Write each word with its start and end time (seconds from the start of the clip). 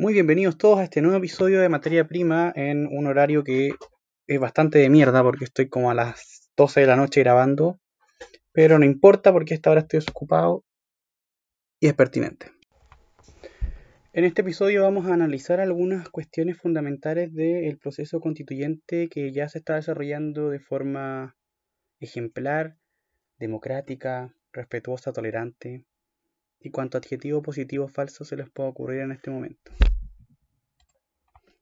Muy 0.00 0.12
bienvenidos 0.12 0.56
todos 0.56 0.78
a 0.78 0.84
este 0.84 1.02
nuevo 1.02 1.16
episodio 1.16 1.60
de 1.60 1.68
Materia 1.68 2.06
Prima 2.06 2.52
en 2.54 2.86
un 2.86 3.08
horario 3.08 3.42
que 3.42 3.72
es 4.28 4.38
bastante 4.38 4.78
de 4.78 4.88
mierda 4.88 5.24
porque 5.24 5.46
estoy 5.46 5.68
como 5.68 5.90
a 5.90 5.94
las 5.94 6.52
12 6.56 6.82
de 6.82 6.86
la 6.86 6.94
noche 6.94 7.20
grabando, 7.22 7.80
pero 8.52 8.78
no 8.78 8.84
importa 8.84 9.32
porque 9.32 9.54
a 9.54 9.56
esta 9.56 9.72
hora 9.72 9.80
estoy 9.80 9.98
desocupado 9.98 10.64
y 11.80 11.88
es 11.88 11.94
pertinente. 11.94 12.52
En 14.12 14.24
este 14.24 14.42
episodio 14.42 14.84
vamos 14.84 15.06
a 15.06 15.14
analizar 15.14 15.58
algunas 15.58 16.08
cuestiones 16.10 16.56
fundamentales 16.58 17.34
del 17.34 17.76
proceso 17.76 18.20
constituyente 18.20 19.08
que 19.08 19.32
ya 19.32 19.48
se 19.48 19.58
está 19.58 19.74
desarrollando 19.74 20.48
de 20.48 20.60
forma 20.60 21.36
ejemplar, 21.98 22.76
democrática, 23.36 24.32
respetuosa, 24.52 25.12
tolerante 25.12 25.87
y 26.60 26.70
cuanto 26.70 26.98
adjetivo 26.98 27.42
positivo 27.42 27.88
falso 27.88 28.24
se 28.24 28.36
les 28.36 28.50
pueda 28.50 28.68
ocurrir 28.68 29.00
en 29.00 29.12
este 29.12 29.30
momento. 29.30 29.72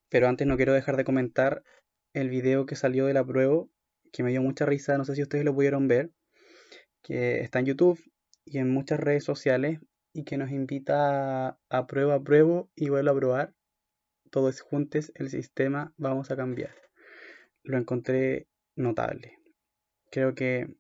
Pero 0.09 0.29
antes 0.29 0.47
no 0.47 0.57
quiero 0.57 0.73
dejar 0.73 0.97
de 0.97 1.05
comentar 1.05 1.63
el 2.13 2.31
video 2.31 2.67
que 2.67 2.77
salió 2.77 3.07
de 3.07 3.15
la 3.15 3.25
prueba, 3.25 3.67
que 4.13 4.23
me 4.23 4.31
dio 4.31 4.43
mucha 4.43 4.65
risa, 4.65 4.97
no 4.97 5.05
sé 5.05 5.15
si 5.15 5.23
ustedes 5.23 5.45
lo 5.45 5.55
pudieron 5.55 5.89
ver, 5.89 6.11
que 7.03 7.41
está 7.41 7.59
en 7.59 7.67
YouTube 7.67 8.01
y 8.45 8.59
en 8.59 8.71
muchas 8.71 9.01
redes 9.01 9.25
sociales 9.25 9.81
y 10.13 10.25
que 10.25 10.39
nos 10.39 10.51
invita 10.51 11.59
a, 11.69 11.87
prueba, 11.87 12.23
prueba 12.23 12.65
y 12.75 12.89
vuelvo 12.89 13.11
a 13.11 13.17
probar. 13.17 13.55
Todos 14.31 14.61
juntos 14.61 15.13
el 15.15 15.29
sistema 15.29 15.93
vamos 15.99 16.31
a 16.31 16.37
cambiar. 16.37 16.75
Lo 17.63 17.77
encontré 17.77 18.49
notable. 18.75 19.39
Creo 20.11 20.35
que 20.35 20.75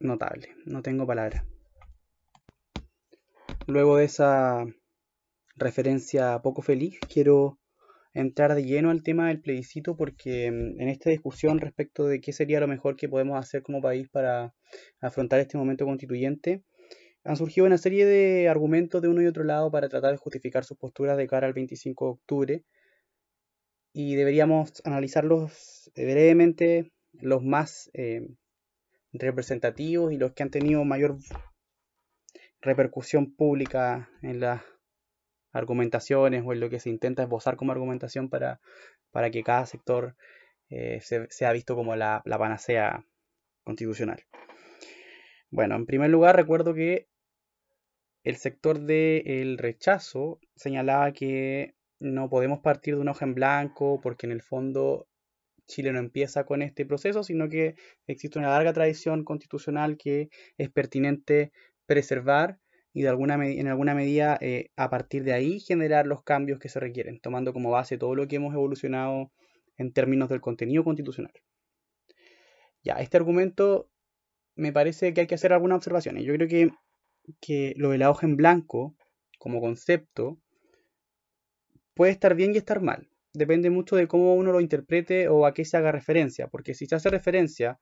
notable. 0.00 0.56
No 0.64 0.82
tengo 0.82 1.06
palabras. 1.06 1.44
Luego 3.66 3.96
de 3.96 4.04
esa 4.04 4.64
referencia 5.56 6.40
poco 6.42 6.62
feliz, 6.62 6.98
quiero 7.12 7.58
entrar 8.12 8.54
de 8.54 8.64
lleno 8.64 8.90
al 8.90 9.02
tema 9.02 9.28
del 9.28 9.40
plebiscito 9.40 9.96
porque 9.96 10.50
mm, 10.50 10.80
en 10.80 10.88
esta 10.88 11.10
discusión 11.10 11.60
respecto 11.60 12.06
de 12.06 12.20
qué 12.20 12.32
sería 12.32 12.60
lo 12.60 12.68
mejor 12.68 12.96
que 12.96 13.08
podemos 13.08 13.38
hacer 13.38 13.62
como 13.62 13.80
país 13.80 14.08
para 14.08 14.54
afrontar 15.00 15.40
este 15.40 15.58
momento 15.58 15.84
constituyente, 15.84 16.64
han 17.24 17.36
surgido 17.36 17.66
una 17.66 17.78
serie 17.78 18.04
de 18.04 18.48
argumentos 18.48 19.00
de 19.00 19.08
uno 19.08 19.22
y 19.22 19.26
otro 19.26 19.44
lado 19.44 19.70
para 19.70 19.88
tratar 19.88 20.12
de 20.12 20.18
justificar 20.18 20.64
sus 20.64 20.76
posturas 20.76 21.16
de 21.16 21.28
cara 21.28 21.46
al 21.46 21.52
25 21.52 22.04
de 22.04 22.10
octubre 22.10 22.64
y 23.92 24.16
deberíamos 24.16 24.82
analizarlos 24.84 25.90
eh, 25.94 26.04
brevemente 26.04 26.92
los 27.12 27.44
más 27.44 27.90
eh, 27.94 28.26
representativos 29.12 30.12
y 30.12 30.16
los 30.16 30.32
que 30.32 30.42
han 30.42 30.50
tenido 30.50 30.84
mayor 30.84 31.18
repercusión 32.62 33.34
pública 33.34 34.08
en 34.22 34.40
las 34.40 34.62
argumentaciones 35.52 36.42
o 36.46 36.52
en 36.52 36.60
lo 36.60 36.70
que 36.70 36.80
se 36.80 36.88
intenta 36.88 37.24
esbozar 37.24 37.56
como 37.56 37.72
argumentación 37.72 38.30
para, 38.30 38.60
para 39.10 39.30
que 39.30 39.42
cada 39.42 39.66
sector 39.66 40.16
eh, 40.70 41.00
se, 41.02 41.26
sea 41.30 41.52
visto 41.52 41.74
como 41.74 41.94
la, 41.96 42.22
la 42.24 42.38
panacea 42.38 43.04
constitucional. 43.64 44.24
Bueno, 45.50 45.76
en 45.76 45.84
primer 45.84 46.08
lugar 46.08 46.36
recuerdo 46.36 46.72
que 46.72 47.08
el 48.24 48.36
sector 48.36 48.80
del 48.80 49.58
rechazo 49.58 50.40
señalaba 50.54 51.12
que 51.12 51.74
no 51.98 52.30
podemos 52.30 52.60
partir 52.60 52.94
de 52.94 53.00
una 53.00 53.10
hoja 53.10 53.26
en 53.26 53.34
blanco 53.34 54.00
porque 54.00 54.26
en 54.26 54.32
el 54.32 54.42
fondo 54.42 55.08
Chile 55.66 55.92
no 55.92 55.98
empieza 55.98 56.44
con 56.44 56.62
este 56.62 56.86
proceso, 56.86 57.22
sino 57.22 57.48
que 57.48 57.74
existe 58.06 58.38
una 58.38 58.50
larga 58.50 58.72
tradición 58.72 59.24
constitucional 59.24 59.96
que 59.96 60.28
es 60.56 60.70
pertinente 60.70 61.52
preservar 61.92 62.58
y 62.94 63.02
de 63.02 63.08
alguna 63.08 63.34
en 63.34 63.68
alguna 63.68 63.94
medida 63.94 64.38
eh, 64.40 64.70
a 64.76 64.88
partir 64.88 65.24
de 65.24 65.34
ahí 65.34 65.60
generar 65.60 66.06
los 66.06 66.22
cambios 66.22 66.58
que 66.58 66.70
se 66.70 66.80
requieren, 66.80 67.20
tomando 67.20 67.52
como 67.52 67.70
base 67.70 67.98
todo 67.98 68.14
lo 68.14 68.26
que 68.26 68.36
hemos 68.36 68.54
evolucionado 68.54 69.30
en 69.76 69.92
términos 69.92 70.30
del 70.30 70.40
contenido 70.40 70.84
constitucional. 70.84 71.32
Ya, 72.82 72.94
este 72.94 73.18
argumento 73.18 73.90
me 74.56 74.72
parece 74.72 75.12
que 75.12 75.22
hay 75.22 75.26
que 75.26 75.34
hacer 75.34 75.52
algunas 75.52 75.76
observaciones. 75.76 76.24
Yo 76.24 76.34
creo 76.34 76.48
que, 76.48 76.70
que 77.40 77.74
lo 77.76 77.90
de 77.90 77.98
la 77.98 78.10
hoja 78.10 78.26
en 78.26 78.36
blanco 78.36 78.96
como 79.38 79.60
concepto 79.60 80.38
puede 81.94 82.12
estar 82.12 82.34
bien 82.34 82.54
y 82.54 82.58
estar 82.58 82.80
mal. 82.80 83.08
Depende 83.34 83.70
mucho 83.70 83.96
de 83.96 84.08
cómo 84.08 84.34
uno 84.34 84.52
lo 84.52 84.60
interprete 84.60 85.28
o 85.28 85.46
a 85.46 85.54
qué 85.54 85.64
se 85.64 85.76
haga 85.76 85.92
referencia, 85.92 86.48
porque 86.48 86.74
si 86.74 86.86
se 86.86 86.94
hace 86.94 87.10
referencia 87.10 87.78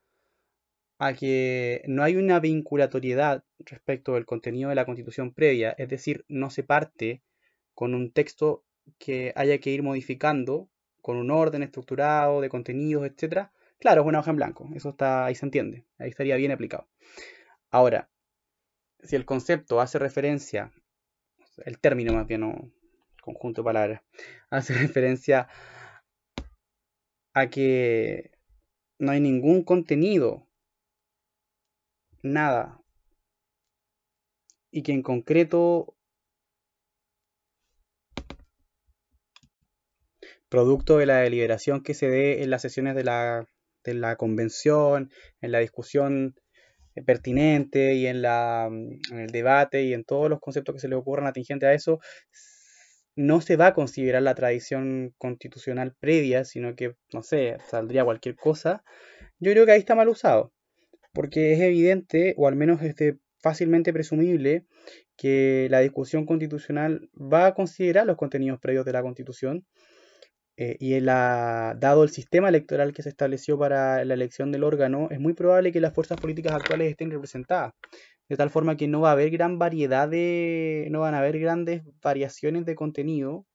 a 0.98 1.14
que 1.14 1.82
no 1.86 2.02
hay 2.02 2.16
una 2.16 2.40
vinculatoriedad 2.40 3.42
respecto 3.64 4.14
del 4.14 4.26
contenido 4.26 4.68
de 4.68 4.74
la 4.74 4.84
constitución 4.84 5.32
previa, 5.32 5.74
es 5.78 5.88
decir, 5.88 6.24
no 6.28 6.50
se 6.50 6.62
parte 6.62 7.22
con 7.74 7.94
un 7.94 8.12
texto 8.12 8.64
que 8.98 9.32
haya 9.36 9.58
que 9.58 9.70
ir 9.70 9.82
modificando 9.82 10.68
con 11.00 11.16
un 11.16 11.30
orden 11.30 11.62
estructurado 11.62 12.40
de 12.40 12.48
contenidos, 12.48 13.06
etcétera. 13.06 13.52
Claro, 13.78 14.02
es 14.02 14.06
una 14.06 14.20
hoja 14.20 14.30
en 14.30 14.36
blanco, 14.36 14.68
eso 14.74 14.90
está 14.90 15.24
ahí 15.24 15.34
se 15.34 15.46
entiende, 15.46 15.86
ahí 15.98 16.10
estaría 16.10 16.36
bien 16.36 16.52
aplicado. 16.52 16.88
Ahora, 17.70 18.10
si 19.02 19.16
el 19.16 19.24
concepto 19.24 19.80
hace 19.80 19.98
referencia, 19.98 20.72
el 21.64 21.78
término 21.78 22.12
más 22.12 22.26
bien, 22.26 22.42
no 22.42 22.70
conjunto 23.22 23.62
de 23.62 23.66
palabras, 23.66 24.02
hace 24.50 24.74
referencia 24.74 25.48
a 27.32 27.48
que 27.48 28.32
no 28.98 29.12
hay 29.12 29.20
ningún 29.20 29.62
contenido 29.62 30.46
nada. 32.22 32.79
Y 34.70 34.82
que 34.82 34.92
en 34.92 35.02
concreto, 35.02 35.94
producto 40.48 40.98
de 40.98 41.06
la 41.06 41.18
deliberación 41.18 41.82
que 41.82 41.94
se 41.94 42.08
dé 42.08 42.42
en 42.42 42.50
las 42.50 42.62
sesiones 42.62 42.94
de 42.94 43.04
la, 43.04 43.46
de 43.84 43.94
la 43.94 44.16
convención, 44.16 45.10
en 45.40 45.52
la 45.52 45.58
discusión 45.60 46.34
pertinente 47.06 47.94
y 47.94 48.06
en, 48.06 48.22
la, 48.22 48.68
en 48.68 49.18
el 49.18 49.30
debate 49.30 49.84
y 49.84 49.94
en 49.94 50.04
todos 50.04 50.28
los 50.28 50.40
conceptos 50.40 50.74
que 50.74 50.80
se 50.80 50.88
le 50.88 50.96
ocurran 50.96 51.26
atingente 51.26 51.66
a 51.66 51.74
eso, 51.74 52.00
no 53.16 53.40
se 53.40 53.56
va 53.56 53.68
a 53.68 53.74
considerar 53.74 54.22
la 54.22 54.34
tradición 54.34 55.14
constitucional 55.18 55.94
previa, 55.98 56.44
sino 56.44 56.74
que, 56.74 56.94
no 57.12 57.22
sé, 57.22 57.56
saldría 57.68 58.04
cualquier 58.04 58.36
cosa, 58.36 58.82
yo 59.38 59.52
creo 59.52 59.66
que 59.66 59.72
ahí 59.72 59.80
está 59.80 59.94
mal 59.94 60.08
usado 60.08 60.52
porque 61.12 61.52
es 61.52 61.60
evidente, 61.60 62.34
o 62.36 62.46
al 62.48 62.56
menos 62.56 62.82
es 62.82 62.94
fácilmente 63.40 63.92
presumible, 63.92 64.66
que 65.16 65.68
la 65.70 65.80
discusión 65.80 66.26
constitucional 66.26 67.10
va 67.14 67.46
a 67.46 67.54
considerar 67.54 68.06
los 68.06 68.16
contenidos 68.16 68.60
previos 68.60 68.84
de 68.84 68.92
la 68.92 69.02
Constitución 69.02 69.66
eh, 70.56 70.76
y 70.78 70.98
dado 71.00 72.02
el 72.04 72.10
sistema 72.10 72.48
electoral 72.50 72.92
que 72.92 73.02
se 73.02 73.08
estableció 73.08 73.58
para 73.58 74.04
la 74.04 74.14
elección 74.14 74.52
del 74.52 74.64
órgano, 74.64 75.08
es 75.10 75.18
muy 75.18 75.32
probable 75.32 75.72
que 75.72 75.80
las 75.80 75.94
fuerzas 75.94 76.20
políticas 76.20 76.52
actuales 76.52 76.90
estén 76.90 77.10
representadas, 77.10 77.72
de 78.28 78.36
tal 78.36 78.50
forma 78.50 78.76
que 78.76 78.86
no 78.86 79.00
va 79.00 79.08
a 79.10 79.12
haber 79.12 79.30
gran 79.30 79.58
variedad 79.58 80.08
de, 80.08 80.88
no 80.90 81.00
van 81.00 81.14
a 81.14 81.20
haber 81.20 81.38
grandes 81.38 81.82
variaciones 82.02 82.66
de 82.66 82.74
contenido, 82.74 83.46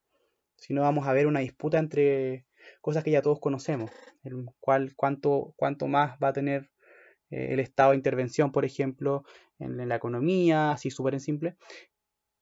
sino 0.57 0.81
vamos 0.81 1.07
a 1.07 1.13
ver 1.13 1.27
una 1.27 1.41
disputa 1.41 1.77
entre 1.77 2.45
cosas 2.81 3.03
que 3.03 3.11
ya 3.11 3.21
todos 3.21 3.39
conocemos, 3.39 3.91
el 4.23 4.45
cual 4.59 4.93
cuánto, 4.95 5.53
cuánto 5.57 5.87
más 5.87 6.17
va 6.23 6.29
a 6.29 6.33
tener 6.33 6.71
eh, 7.35 7.53
el 7.53 7.59
estado 7.59 7.91
de 7.91 7.97
intervención, 7.97 8.51
por 8.53 8.63
ejemplo, 8.63 9.25
en, 9.59 9.89
la 9.89 9.95
economía, 9.95 10.71
así 10.71 10.89
súper 10.89 11.15
en 11.15 11.19
simple, 11.19 11.57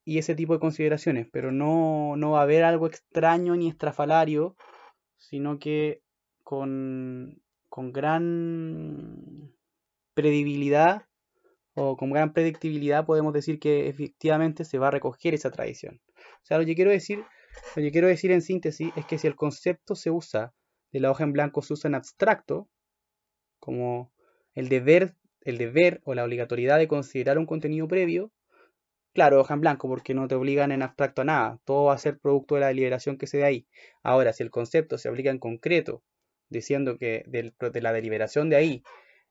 y 0.06 0.20
ese 0.20 0.36
tipo 0.36 0.54
de 0.54 0.60
consideraciones, 0.60 1.28
pero 1.32 1.52
no, 1.52 2.16
no 2.16 2.32
va 2.32 2.42
a 2.42 2.44
haber 2.44 2.64
algo 2.64 2.88
extraño 2.88 3.56
ni 3.56 3.70
estrafalario, 3.70 4.56
sino 5.18 5.58
que 5.58 6.04
con, 6.44 7.42
con 7.70 7.92
gran 7.92 9.52
predibilidad 10.14 11.08
o 11.74 11.98
con 11.98 12.12
gran 12.12 12.34
predictibilidad 12.34 13.06
podemos 13.06 13.34
decir 13.34 13.60
que 13.60 13.90
efectivamente 13.90 14.64
se 14.64 14.78
va 14.78 14.90
a 14.90 14.92
recoger 14.92 15.34
esa 15.34 15.50
tradición. 15.50 16.02
O 16.44 16.46
sea, 16.46 16.60
lo 16.60 16.66
que 16.66 16.76
quiero 16.76 16.92
decir, 16.92 17.24
lo 17.76 17.82
que 17.82 17.92
quiero 17.92 18.08
decir 18.08 18.32
en 18.32 18.44
síntesis 18.44 18.92
es 18.96 19.06
que 19.08 19.18
si 19.18 19.26
el 19.26 19.36
concepto 19.36 19.96
se 19.96 20.12
usa 20.12 20.54
de 20.92 21.00
la 21.00 21.10
hoja 21.10 21.24
en 21.24 21.34
blanco 21.34 21.64
se 21.64 21.74
usa 21.74 21.88
en 21.88 21.96
abstracto, 21.96 22.70
como 23.60 24.13
el 24.54 24.70
deber, 24.70 25.16
el 25.42 25.58
deber 25.58 26.02
o 26.04 26.14
la 26.14 26.24
obligatoriedad 26.24 26.78
de 26.78 26.88
considerar 26.88 27.38
un 27.38 27.46
contenido 27.46 27.88
previo, 27.88 28.32
claro, 29.14 29.40
hoja 29.40 29.54
en 29.54 29.62
blanco, 29.62 29.88
porque 29.88 30.14
no 30.14 30.28
te 30.28 30.36
obligan 30.36 30.72
en 30.72 30.82
abstracto 30.82 31.22
a 31.22 31.26
nada, 31.26 31.60
todo 31.66 31.86
va 31.86 31.94
a 31.94 31.98
ser 31.98 32.20
producto 32.20 32.56
de 32.56 32.62
la 32.62 32.68
deliberación 32.68 33.18
que 33.18 33.28
se 33.28 33.38
dé 33.38 33.44
ahí. 33.46 33.68
Ahora, 34.02 34.34
si 34.34 34.44
el 34.44 34.52
concepto 34.52 34.98
se 34.98 35.10
aplica 35.10 35.30
en 35.30 35.40
concreto, 35.40 36.04
diciendo 36.50 36.98
que 36.98 37.24
de 37.28 37.82
la 37.82 37.94
deliberación 37.94 38.50
de 38.50 38.56
ahí 38.56 38.84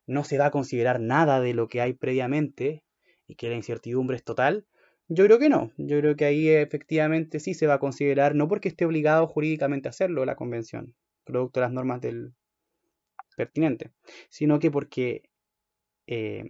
no 0.07 0.25
se 0.25 0.39
va 0.39 0.47
a 0.47 0.51
considerar 0.51 1.01
nada 1.01 1.41
de 1.41 1.55
lo 1.55 1.69
que 1.69 1.81
hay 1.81 1.93
previamente 1.93 2.85
y 3.27 3.37
que 3.37 3.49
la 3.49 3.55
incertidumbre 3.55 4.17
es 4.17 4.25
total, 4.25 4.67
yo 5.09 5.25
creo 5.25 5.39
que 5.39 5.49
no. 5.49 5.73
Yo 5.77 5.99
creo 6.01 6.17
que 6.17 6.25
ahí 6.25 6.49
efectivamente 6.49 7.39
sí 7.41 7.55
se 7.55 7.67
va 7.67 7.75
a 7.75 7.79
considerar, 7.79 8.35
no 8.35 8.49
porque 8.49 8.69
esté 8.69 8.85
obligado 8.85 9.27
jurídicamente 9.27 9.89
a 9.89 9.91
hacerlo 9.91 10.25
la 10.25 10.37
convención, 10.37 10.95
producto 11.25 11.61
de 11.61 11.67
las 11.67 11.73
normas 11.73 12.01
del, 12.01 12.35
pertinente, 13.43 13.91
sino 14.31 14.59
que 14.59 14.71
porque 14.71 15.23
eh, 16.07 16.45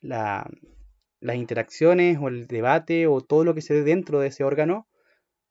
las 0.00 1.36
interacciones 1.36 2.18
o 2.20 2.28
el 2.28 2.46
debate 2.46 3.06
o 3.06 3.20
todo 3.20 3.44
lo 3.44 3.54
que 3.54 3.62
se 3.62 3.74
dé 3.74 3.82
dentro 3.82 4.20
de 4.20 4.28
ese 4.28 4.44
órgano 4.44 4.88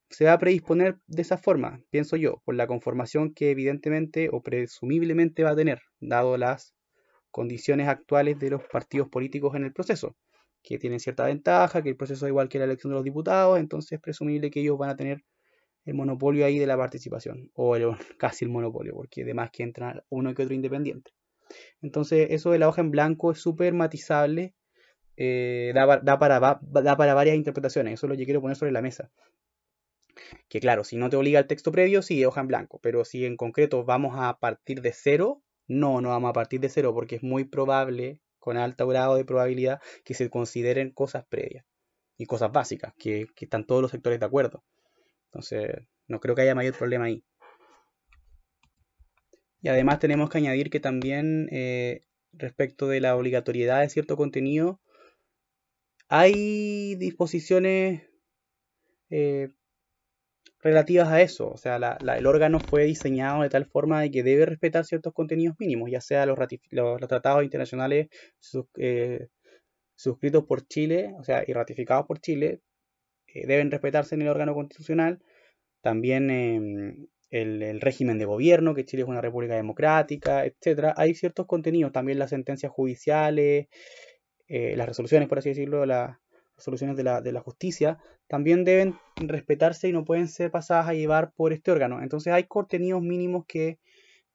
se 0.09 0.25
va 0.25 0.33
a 0.33 0.39
predisponer 0.39 0.97
de 1.07 1.21
esa 1.21 1.37
forma, 1.37 1.81
pienso 1.89 2.17
yo, 2.17 2.41
por 2.43 2.55
la 2.55 2.67
conformación 2.67 3.33
que 3.33 3.51
evidentemente 3.51 4.29
o 4.31 4.41
presumiblemente 4.41 5.43
va 5.43 5.51
a 5.51 5.55
tener, 5.55 5.81
dado 6.01 6.37
las 6.37 6.75
condiciones 7.31 7.87
actuales 7.87 8.37
de 8.39 8.49
los 8.49 8.61
partidos 8.69 9.07
políticos 9.07 9.55
en 9.55 9.63
el 9.63 9.71
proceso, 9.71 10.17
que 10.63 10.77
tienen 10.77 10.99
cierta 10.99 11.25
ventaja, 11.25 11.81
que 11.81 11.89
el 11.89 11.95
proceso 11.95 12.25
es 12.25 12.29
igual 12.29 12.49
que 12.49 12.59
la 12.59 12.65
elección 12.65 12.91
de 12.91 12.95
los 12.95 13.05
diputados, 13.05 13.57
entonces 13.57 13.93
es 13.93 14.01
presumible 14.01 14.51
que 14.51 14.59
ellos 14.59 14.77
van 14.77 14.89
a 14.89 14.95
tener 14.97 15.23
el 15.85 15.93
monopolio 15.93 16.45
ahí 16.45 16.59
de 16.59 16.67
la 16.67 16.77
participación, 16.77 17.51
o 17.53 17.75
casi 18.17 18.45
el 18.45 18.51
monopolio, 18.51 18.93
porque 18.93 19.23
además 19.23 19.51
que 19.51 19.63
entra 19.63 20.03
uno 20.09 20.33
que 20.33 20.43
otro 20.43 20.55
independiente. 20.55 21.11
Entonces 21.81 22.27
eso 22.31 22.51
de 22.51 22.59
la 22.59 22.69
hoja 22.69 22.81
en 22.81 22.91
blanco 22.91 23.31
es 23.31 23.39
súper 23.39 23.73
matizable, 23.73 24.53
eh, 25.17 25.71
da, 25.75 26.19
para, 26.19 26.39
da 26.39 26.97
para 26.97 27.13
varias 27.13 27.35
interpretaciones, 27.35 27.95
eso 27.95 28.05
es 28.05 28.09
lo 28.09 28.17
que 28.17 28.25
quiero 28.25 28.41
poner 28.41 28.55
sobre 28.55 28.71
la 28.71 28.81
mesa. 28.81 29.11
Que 30.49 30.59
claro, 30.59 30.83
si 30.83 30.97
no 30.97 31.09
te 31.09 31.17
obliga 31.17 31.39
el 31.39 31.47
texto 31.47 31.71
previo, 31.71 32.01
sí, 32.01 32.23
hoja 32.25 32.41
en 32.41 32.47
blanco, 32.47 32.79
pero 32.81 33.05
si 33.05 33.25
en 33.25 33.37
concreto 33.37 33.83
vamos 33.83 34.15
a 34.17 34.37
partir 34.39 34.81
de 34.81 34.93
cero, 34.93 35.41
no, 35.67 36.01
no 36.01 36.09
vamos 36.09 36.29
a 36.29 36.33
partir 36.33 36.59
de 36.59 36.69
cero 36.69 36.93
porque 36.93 37.15
es 37.15 37.23
muy 37.23 37.45
probable, 37.45 38.19
con 38.39 38.57
alto 38.57 38.87
grado 38.87 39.15
de 39.15 39.25
probabilidad, 39.25 39.79
que 40.03 40.13
se 40.13 40.29
consideren 40.29 40.91
cosas 40.91 41.25
previas 41.25 41.65
y 42.17 42.25
cosas 42.25 42.51
básicas, 42.51 42.93
que, 42.97 43.27
están 43.39 43.65
todos 43.65 43.81
los 43.81 43.91
sectores 43.91 44.19
de 44.19 44.25
acuerdo. 44.25 44.63
Entonces, 45.31 45.87
no 46.07 46.19
creo 46.19 46.35
que 46.35 46.41
haya 46.41 46.55
mayor 46.55 46.77
problema 46.77 47.05
ahí. 47.05 47.23
Y 49.61 49.69
además 49.69 49.99
tenemos 49.99 50.29
que 50.29 50.39
añadir 50.39 50.69
que 50.69 50.79
también 50.79 51.47
eh, 51.51 52.03
respecto 52.33 52.87
de 52.87 52.99
la 52.99 53.15
obligatoriedad 53.15 53.81
de 53.81 53.89
cierto 53.89 54.17
contenido, 54.17 54.81
hay 56.09 56.95
disposiciones 56.95 58.03
eh, 59.09 59.51
relativas 60.59 61.07
a 61.09 61.21
eso. 61.21 61.49
O 61.49 61.57
sea, 61.57 61.77
el 61.77 62.27
órgano 62.27 62.59
fue 62.59 62.85
diseñado 62.85 63.43
de 63.43 63.49
tal 63.49 63.65
forma 63.65 64.01
de 64.01 64.11
que 64.11 64.23
debe 64.23 64.45
respetar 64.45 64.85
ciertos 64.85 65.13
contenidos 65.13 65.55
mínimos, 65.59 65.89
ya 65.91 66.01
sea 66.01 66.25
los, 66.25 66.37
los, 66.71 66.99
tratados 67.07 67.43
internacionales 67.43 68.09
eh, 68.77 69.27
suscritos 69.95 70.45
por 70.45 70.67
Chile, 70.67 71.13
o 71.19 71.23
sea, 71.23 71.43
y 71.47 71.53
ratificados 71.53 72.05
por 72.07 72.19
Chile, 72.19 72.61
deben 73.33 73.71
respetarse 73.71 74.15
en 74.15 74.23
el 74.23 74.29
órgano 74.29 74.53
constitucional. 74.53 75.21
También 75.81 76.29
em, 76.29 77.07
el, 77.31 77.81
régimen 77.81 78.19
de 78.19 78.25
gobierno, 78.25 78.75
que 78.75 78.85
Chile 78.85 79.03
es 79.03 79.09
una 79.09 79.21
república 79.21 79.55
democrática, 79.55 80.45
etcétera. 80.45 80.93
Hay 80.97 81.15
ciertos 81.15 81.47
contenidos, 81.47 81.91
también 81.91 82.19
las 82.19 82.29
sentencias 82.31 82.71
judiciales, 82.71 83.67
eh, 84.47 84.75
las 84.75 84.87
resoluciones, 84.87 85.29
por 85.29 85.39
así 85.39 85.49
decirlo, 85.49 85.85
las 85.85 86.17
resoluciones 86.57 86.97
de 86.97 87.03
la, 87.03 87.21
de 87.21 87.31
la 87.31 87.41
justicia, 87.41 87.99
también 88.27 88.63
deben 88.63 88.95
respetarse 89.15 89.89
y 89.89 89.93
no 89.93 90.05
pueden 90.05 90.27
ser 90.27 90.51
pasadas 90.51 90.87
a 90.87 90.93
llevar 90.93 91.33
por 91.33 91.53
este 91.53 91.71
órgano. 91.71 92.01
Entonces 92.01 92.33
hay 92.33 92.43
contenidos 92.45 93.01
mínimos 93.01 93.45
que 93.47 93.79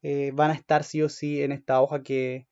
eh, 0.02 0.30
van 0.34 0.50
a 0.50 0.54
estar 0.54 0.84
sí 0.84 1.02
o 1.02 1.08
sí 1.08 1.42
en 1.42 1.52
esta 1.52 1.80
hoja 1.80 2.02
que, 2.02 2.46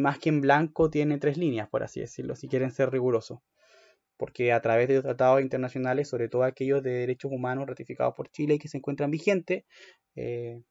más 0.00 0.18
que 0.18 0.28
en 0.28 0.40
blanco 0.40 0.90
tiene 0.90 1.18
tres 1.18 1.36
líneas, 1.36 1.68
por 1.68 1.82
así 1.82 2.00
decirlo, 2.00 2.36
si 2.36 2.48
quieren 2.48 2.70
ser 2.70 2.90
rigurosos. 2.90 3.40
Porque 4.20 4.52
a 4.52 4.60
través 4.60 4.88
de 4.88 4.94
los 4.94 5.04
tratados 5.04 5.40
internacionales, 5.42 6.08
sobre 6.08 6.28
todo 6.28 6.44
aquellos 6.44 6.82
de 6.82 6.92
derechos 6.92 7.32
humanos 7.32 7.66
ratificados 7.66 8.14
por 8.14 8.30
Chile 8.30 8.54
y 8.54 8.58
que 8.58 8.68
se 8.68 8.78
encuentran 8.78 9.10
vigentes, 9.10 9.64
eh, 10.14 10.62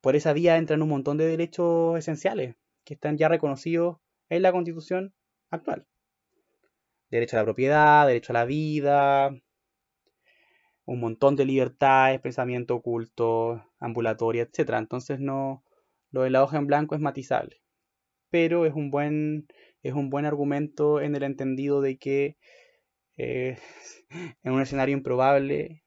por 0.00 0.16
esa 0.16 0.32
vía 0.32 0.56
entran 0.56 0.82
un 0.82 0.88
montón 0.88 1.18
de 1.18 1.26
derechos 1.26 1.98
esenciales 1.98 2.56
que 2.84 2.94
están 2.94 3.18
ya 3.18 3.28
reconocidos 3.28 3.98
en 4.30 4.42
la 4.42 4.52
constitución 4.52 5.14
actual 5.50 5.86
derecho 7.12 7.36
a 7.36 7.40
la 7.40 7.44
propiedad, 7.44 8.06
derecho 8.06 8.32
a 8.32 8.34
la 8.34 8.44
vida, 8.46 9.30
un 10.86 11.00
montón 11.00 11.36
de 11.36 11.44
libertades, 11.44 12.20
pensamiento 12.20 12.74
oculto, 12.76 13.64
ambulatoria, 13.78 14.42
etc. 14.44 14.78
Entonces 14.78 15.20
no, 15.20 15.62
lo 16.10 16.22
de 16.22 16.30
la 16.30 16.42
hoja 16.42 16.56
en 16.58 16.66
blanco 16.66 16.94
es 16.94 17.00
matizable. 17.02 17.60
Pero 18.30 18.66
es 18.66 18.74
un 18.74 18.90
buen, 18.90 19.46
es 19.82 19.94
un 19.94 20.10
buen 20.10 20.24
argumento 20.24 21.00
en 21.00 21.14
el 21.16 21.22
entendido 21.22 21.80
de 21.80 21.98
que 21.98 22.36
eh, 23.16 23.58
en 24.42 24.52
un 24.52 24.60
escenario 24.60 24.96
improbable 24.96 25.82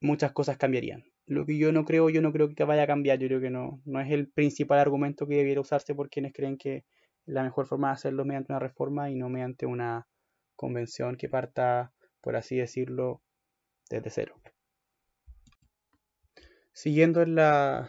muchas 0.00 0.32
cosas 0.32 0.56
cambiarían. 0.56 1.04
Lo 1.26 1.44
que 1.44 1.58
yo 1.58 1.72
no 1.72 1.84
creo, 1.84 2.08
yo 2.08 2.22
no 2.22 2.32
creo 2.32 2.54
que 2.54 2.64
vaya 2.64 2.84
a 2.84 2.86
cambiar, 2.86 3.18
yo 3.18 3.28
creo 3.28 3.40
que 3.40 3.50
no, 3.50 3.82
no 3.84 4.00
es 4.00 4.10
el 4.10 4.28
principal 4.28 4.78
argumento 4.78 5.26
que 5.26 5.36
debiera 5.36 5.60
usarse 5.60 5.94
por 5.94 6.08
quienes 6.08 6.32
creen 6.32 6.56
que 6.56 6.84
la 7.26 7.42
mejor 7.42 7.66
forma 7.66 7.88
de 7.88 7.94
hacerlo 7.94 8.24
mediante 8.24 8.52
una 8.52 8.60
reforma 8.60 9.10
y 9.10 9.14
no 9.14 9.28
mediante 9.28 9.66
una 9.66 10.08
convención 10.56 11.16
que 11.16 11.28
parta, 11.28 11.92
por 12.22 12.36
así 12.36 12.56
decirlo, 12.56 13.22
desde 13.90 14.08
cero. 14.08 14.40
Siguiendo 16.72 17.20
en 17.20 17.34
la, 17.34 17.88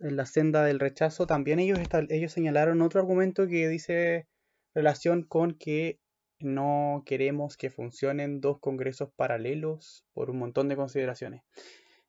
en 0.00 0.16
la 0.16 0.26
senda 0.26 0.64
del 0.64 0.80
rechazo, 0.80 1.26
también 1.26 1.58
ellos, 1.58 1.78
ellos 2.08 2.32
señalaron 2.32 2.82
otro 2.82 3.00
argumento 3.00 3.46
que 3.46 3.68
dice 3.68 4.26
relación 4.74 5.24
con 5.24 5.54
que 5.54 5.98
no 6.40 7.02
queremos 7.04 7.56
que 7.56 7.70
funcionen 7.70 8.40
dos 8.40 8.58
congresos 8.60 9.10
paralelos 9.16 10.04
por 10.12 10.30
un 10.30 10.38
montón 10.38 10.68
de 10.68 10.76
consideraciones. 10.76 11.42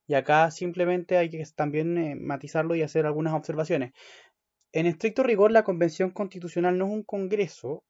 Y 0.07 0.15
acá 0.15 0.49
simplemente 0.51 1.17
hay 1.17 1.29
que 1.29 1.43
también 1.55 1.97
eh, 1.97 2.15
matizarlo 2.15 2.75
y 2.75 2.81
hacer 2.81 3.05
algunas 3.05 3.33
observaciones. 3.33 3.93
En 4.71 4.85
estricto 4.85 5.23
rigor, 5.23 5.51
la 5.51 5.63
Convención 5.63 6.11
Constitucional 6.11 6.77
no 6.77 6.87
es 6.87 6.93
un 6.93 7.03
Congreso 7.03 7.83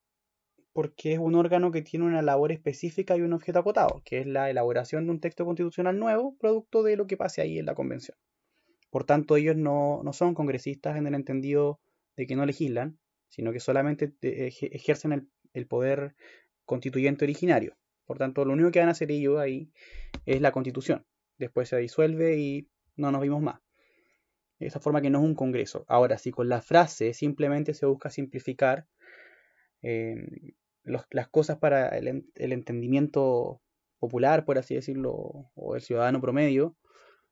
porque 0.72 1.14
es 1.14 1.18
un 1.18 1.34
órgano 1.34 1.70
que 1.72 1.82
tiene 1.82 2.06
una 2.06 2.22
labor 2.22 2.52
específica 2.52 3.16
y 3.16 3.22
un 3.22 3.32
objeto 3.32 3.58
acotado, 3.58 4.02
que 4.04 4.20
es 4.20 4.26
la 4.26 4.50
elaboración 4.50 5.04
de 5.06 5.12
un 5.12 5.20
texto 5.20 5.44
constitucional 5.44 5.98
nuevo, 5.98 6.36
producto 6.38 6.82
de 6.82 6.96
lo 6.96 7.06
que 7.06 7.16
pase 7.16 7.42
ahí 7.42 7.58
en 7.58 7.66
la 7.66 7.74
Convención. 7.74 8.16
Por 8.90 9.04
tanto, 9.04 9.36
ellos 9.36 9.56
no, 9.56 10.02
son 10.12 10.34
congresistas 10.34 10.96
en 10.96 11.06
el 11.06 11.14
entendido 11.14 11.80
de 12.16 12.26
que 12.26 12.36
no 12.36 12.44
legislan, 12.44 12.98
sino 13.28 13.52
que 13.52 13.60
solamente 13.60 14.12
ejercen 14.20 15.12
el, 15.12 15.28
el 15.52 15.66
poder 15.66 16.14
constituyente 16.64 17.24
originario. 17.24 17.76
Por 18.04 18.18
tanto, 18.18 18.44
lo 18.44 18.52
único 18.52 18.70
que 18.72 18.80
van 18.80 18.88
a 18.88 18.92
hacer 18.92 19.10
ellos 19.12 19.38
ahí 19.38 19.70
es 20.26 20.40
la 20.40 20.52
constitución. 20.52 21.06
Después 21.38 21.68
se 21.68 21.78
disuelve 21.78 22.38
y 22.38 22.68
no 22.96 23.12
nos 23.12 23.22
vimos 23.22 23.40
más. 23.40 23.60
De 24.58 24.66
esa 24.66 24.80
forma 24.80 25.00
que 25.00 25.10
no 25.10 25.20
es 25.20 25.24
un 25.24 25.34
congreso. 25.34 25.84
Ahora, 25.88 26.18
si 26.18 26.32
con 26.32 26.48
la 26.48 26.60
frase 26.60 27.14
simplemente 27.14 27.72
se 27.72 27.86
busca 27.86 28.10
simplificar 28.10 28.86
eh, 29.82 30.54
las 30.82 31.28
cosas 31.28 31.58
para 31.58 31.88
el, 31.88 32.24
entendimiento 32.34 33.60
popular, 33.98 34.44
por 34.44 34.58
así 34.58 34.74
decirlo, 34.74 35.50
o 35.54 35.76
el 35.76 35.82
ciudadano 35.82 36.20
promedio, 36.20 36.76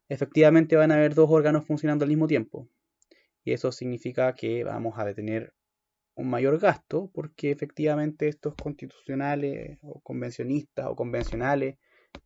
efectivamente 0.09 0.77
van 0.77 0.91
a 0.91 0.95
haber 0.95 1.15
dos 1.15 1.31
órganos 1.31 1.65
funcionando 1.65 2.05
al 2.05 2.11
mismo 2.11 2.27
tiempo. 2.27 2.69
Y 3.45 3.53
eso 3.53 3.73
significa 3.73 4.35
que 4.35 4.65
vamos 4.65 4.99
a 4.99 5.05
detener 5.05 5.55
un 6.15 6.29
mayor 6.31 6.59
gasto, 6.59 7.11
porque 7.15 7.51
efectivamente 7.51 8.29
estos 8.29 8.55
constitucionales 8.55 9.79
o 9.83 10.01
convencionistas 10.01 10.87
o 10.89 10.97
convencionales, 10.97 11.77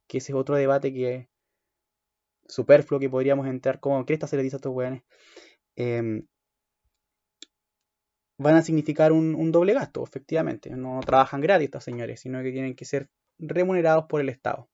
que 0.06 0.18
ese 0.18 0.32
es 0.32 0.36
otro 0.36 0.56
debate 0.56 0.92
que 0.92 1.28
superfluo 2.46 3.00
que 3.00 3.10
podríamos 3.10 3.46
entrar, 3.46 3.80
como 3.80 4.04
cresta 4.06 4.26
se 4.26 4.36
le 4.36 4.42
dice 4.42 4.56
a 4.56 4.58
estos 4.58 4.72
weones, 4.74 5.02
em, 5.76 6.26
van 8.38 8.56
a 8.56 8.62
significar 8.62 9.12
un, 9.12 9.52
doble 9.52 9.74
gasto, 9.74 10.02
efectivamente. 10.04 10.70
No 10.70 11.00
trabajan 11.04 11.40
gratis 11.40 11.66
estos 11.66 11.84
señores, 11.84 12.20
sino 12.20 12.42
que 12.42 12.52
tienen 12.52 12.74
que 12.74 12.84
ser 12.84 13.08
remunerados 13.38 14.06
por 14.08 14.20
el 14.20 14.28
Estado. 14.28 14.68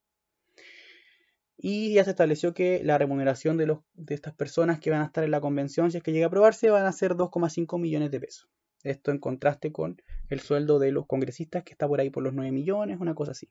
Y 1.59 1.93
ya 1.95 2.05
se 2.05 2.11
estableció 2.11 2.55
que 2.55 2.81
la 2.85 2.97
remuneración 2.97 3.57
de, 3.57 3.67
los, 3.67 3.81
de 3.95 4.15
estas 4.15 4.33
personas 4.33 4.79
que 4.79 4.91
van 4.91 5.03
a 5.03 5.07
estar 5.07 5.25
en 5.25 5.33
la 5.33 5.41
convención, 5.41 5.91
si 5.91 5.99
es 5.99 6.03
que 6.03 6.13
llega 6.13 6.27
a 6.27 6.29
aprobarse, 6.29 6.71
van 6.71 6.87
a 6.87 6.93
ser 6.93 7.15
2,5 7.15 7.79
millones 7.81 8.11
de 8.11 8.21
pesos. 8.21 8.49
Esto 8.85 9.11
en 9.11 9.19
contraste 9.19 9.73
con 9.73 10.01
el 10.29 10.41
sueldo 10.41 10.79
de 10.79 10.93
los 10.93 11.07
congresistas, 11.07 11.65
que 11.65 11.73
está 11.73 11.89
por 11.89 12.01
ahí 12.01 12.11
por 12.11 12.23
los 12.23 12.33
9 12.33 12.53
millones, 12.53 13.01
una 13.01 13.15
cosa 13.15 13.33
así 13.33 13.51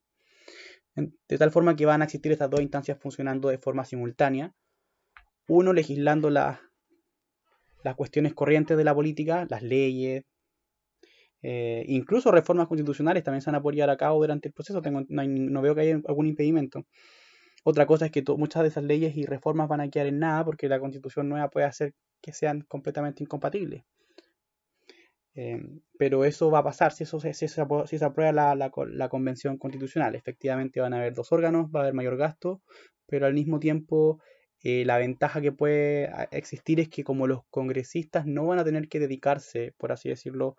de 1.28 1.38
tal 1.38 1.52
forma 1.52 1.76
que 1.76 1.86
van 1.86 2.02
a 2.02 2.06
existir 2.06 2.32
estas 2.32 2.50
dos 2.50 2.62
instancias 2.62 2.98
funcionando 3.00 3.50
de 3.50 3.58
forma 3.58 3.86
simultánea. 3.86 4.54
Uno 5.48 5.74
legislando 5.74 6.30
las 6.30 6.60
cuestiones 7.96 8.34
corrientes 8.34 8.78
de 8.78 8.84
la 8.84 8.96
política, 8.96 9.46
las 9.50 9.62
leyes, 9.62 10.26
eh, 11.44 11.86
incluso 11.88 12.32
reformas 12.32 12.68
constitucionales 12.68 13.24
también 13.24 13.42
se 13.42 13.52
van 13.52 13.56
a 13.56 13.62
poder 13.62 13.76
llevar 13.76 13.92
a 13.92 13.98
cabo 13.98 14.20
durante 14.20 14.48
el 14.48 14.54
proceso. 14.54 14.82
no, 14.82 15.62
veo 15.62 15.76
que 15.76 15.82
haya 15.82 16.02
algún 16.08 16.28
impedimento. 16.28 16.86
Otra 17.70 17.86
cosa 17.86 18.06
es 18.06 18.12
que 18.12 18.24
muchas 18.38 18.62
de 18.62 18.70
esas 18.70 18.86
leyes 18.86 19.18
y 19.18 19.26
reformas 19.26 19.68
van 19.68 19.82
a 19.82 19.90
quedar 19.90 20.08
en 20.08 20.20
nada 20.20 20.46
porque 20.46 20.70
la 20.70 20.80
constitución 20.80 21.28
nueva 21.28 21.50
puede 21.50 21.66
hacer 21.66 21.94
que 22.22 22.32
sean 22.32 22.62
completamente 22.62 23.24
incompatibles. 23.24 23.84
Em, 25.36 25.82
pero 26.00 26.24
eso 26.24 26.50
va 26.50 26.60
a 26.60 26.64
pasar 26.64 26.94
si, 26.94 27.04
se 27.06 28.06
aprueba 28.06 28.56
la, 28.56 29.10
convención 29.10 29.58
constitucional. 29.58 30.16
Efectivamente 30.16 30.80
van 30.80 30.94
a 30.94 30.98
haber 31.00 31.14
dos 31.14 31.34
órganos, 31.34 31.68
va 31.70 31.82
a 31.82 31.84
haber 31.84 31.94
mayor 31.94 32.16
gasto, 32.16 32.62
pero 33.06 33.26
al 33.26 33.34
mismo 33.34 33.60
tiempo 33.60 34.22
eh, 34.64 34.86
la 34.86 34.98
ventaja 34.98 35.42
que 35.42 35.52
puede 35.52 36.10
existir 36.32 36.80
es 36.80 36.88
que 36.88 37.04
como 37.04 37.28
los 37.28 37.42
congresistas 37.50 38.26
no 38.26 38.46
van 38.48 38.60
a 38.60 38.64
tener 38.64 38.88
que 38.88 39.02
dedicarse, 39.02 39.74
por 39.78 39.92
así 39.92 40.08
decirlo, 40.08 40.56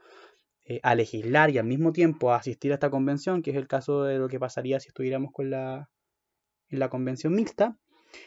eh, 0.66 0.80
a 0.82 0.94
legislar 0.94 1.48
y 1.48 1.56
al 1.56 1.64
mismo 1.64 1.92
tiempo 1.92 2.32
a 2.32 2.36
asistir 2.36 2.72
a 2.72 2.74
esta 2.74 2.90
convención, 2.90 3.40
que 3.40 3.52
es 3.52 3.56
el 3.56 3.66
caso 3.66 4.04
de 4.04 4.18
lo 4.18 4.28
que 4.28 4.38
pasaría 4.38 4.78
si 4.78 4.88
estuviéramos 4.88 5.32
con 5.32 5.48
la, 5.48 5.88
en 6.70 6.78
la 6.78 6.88
convención 6.88 7.34
mixta, 7.34 7.78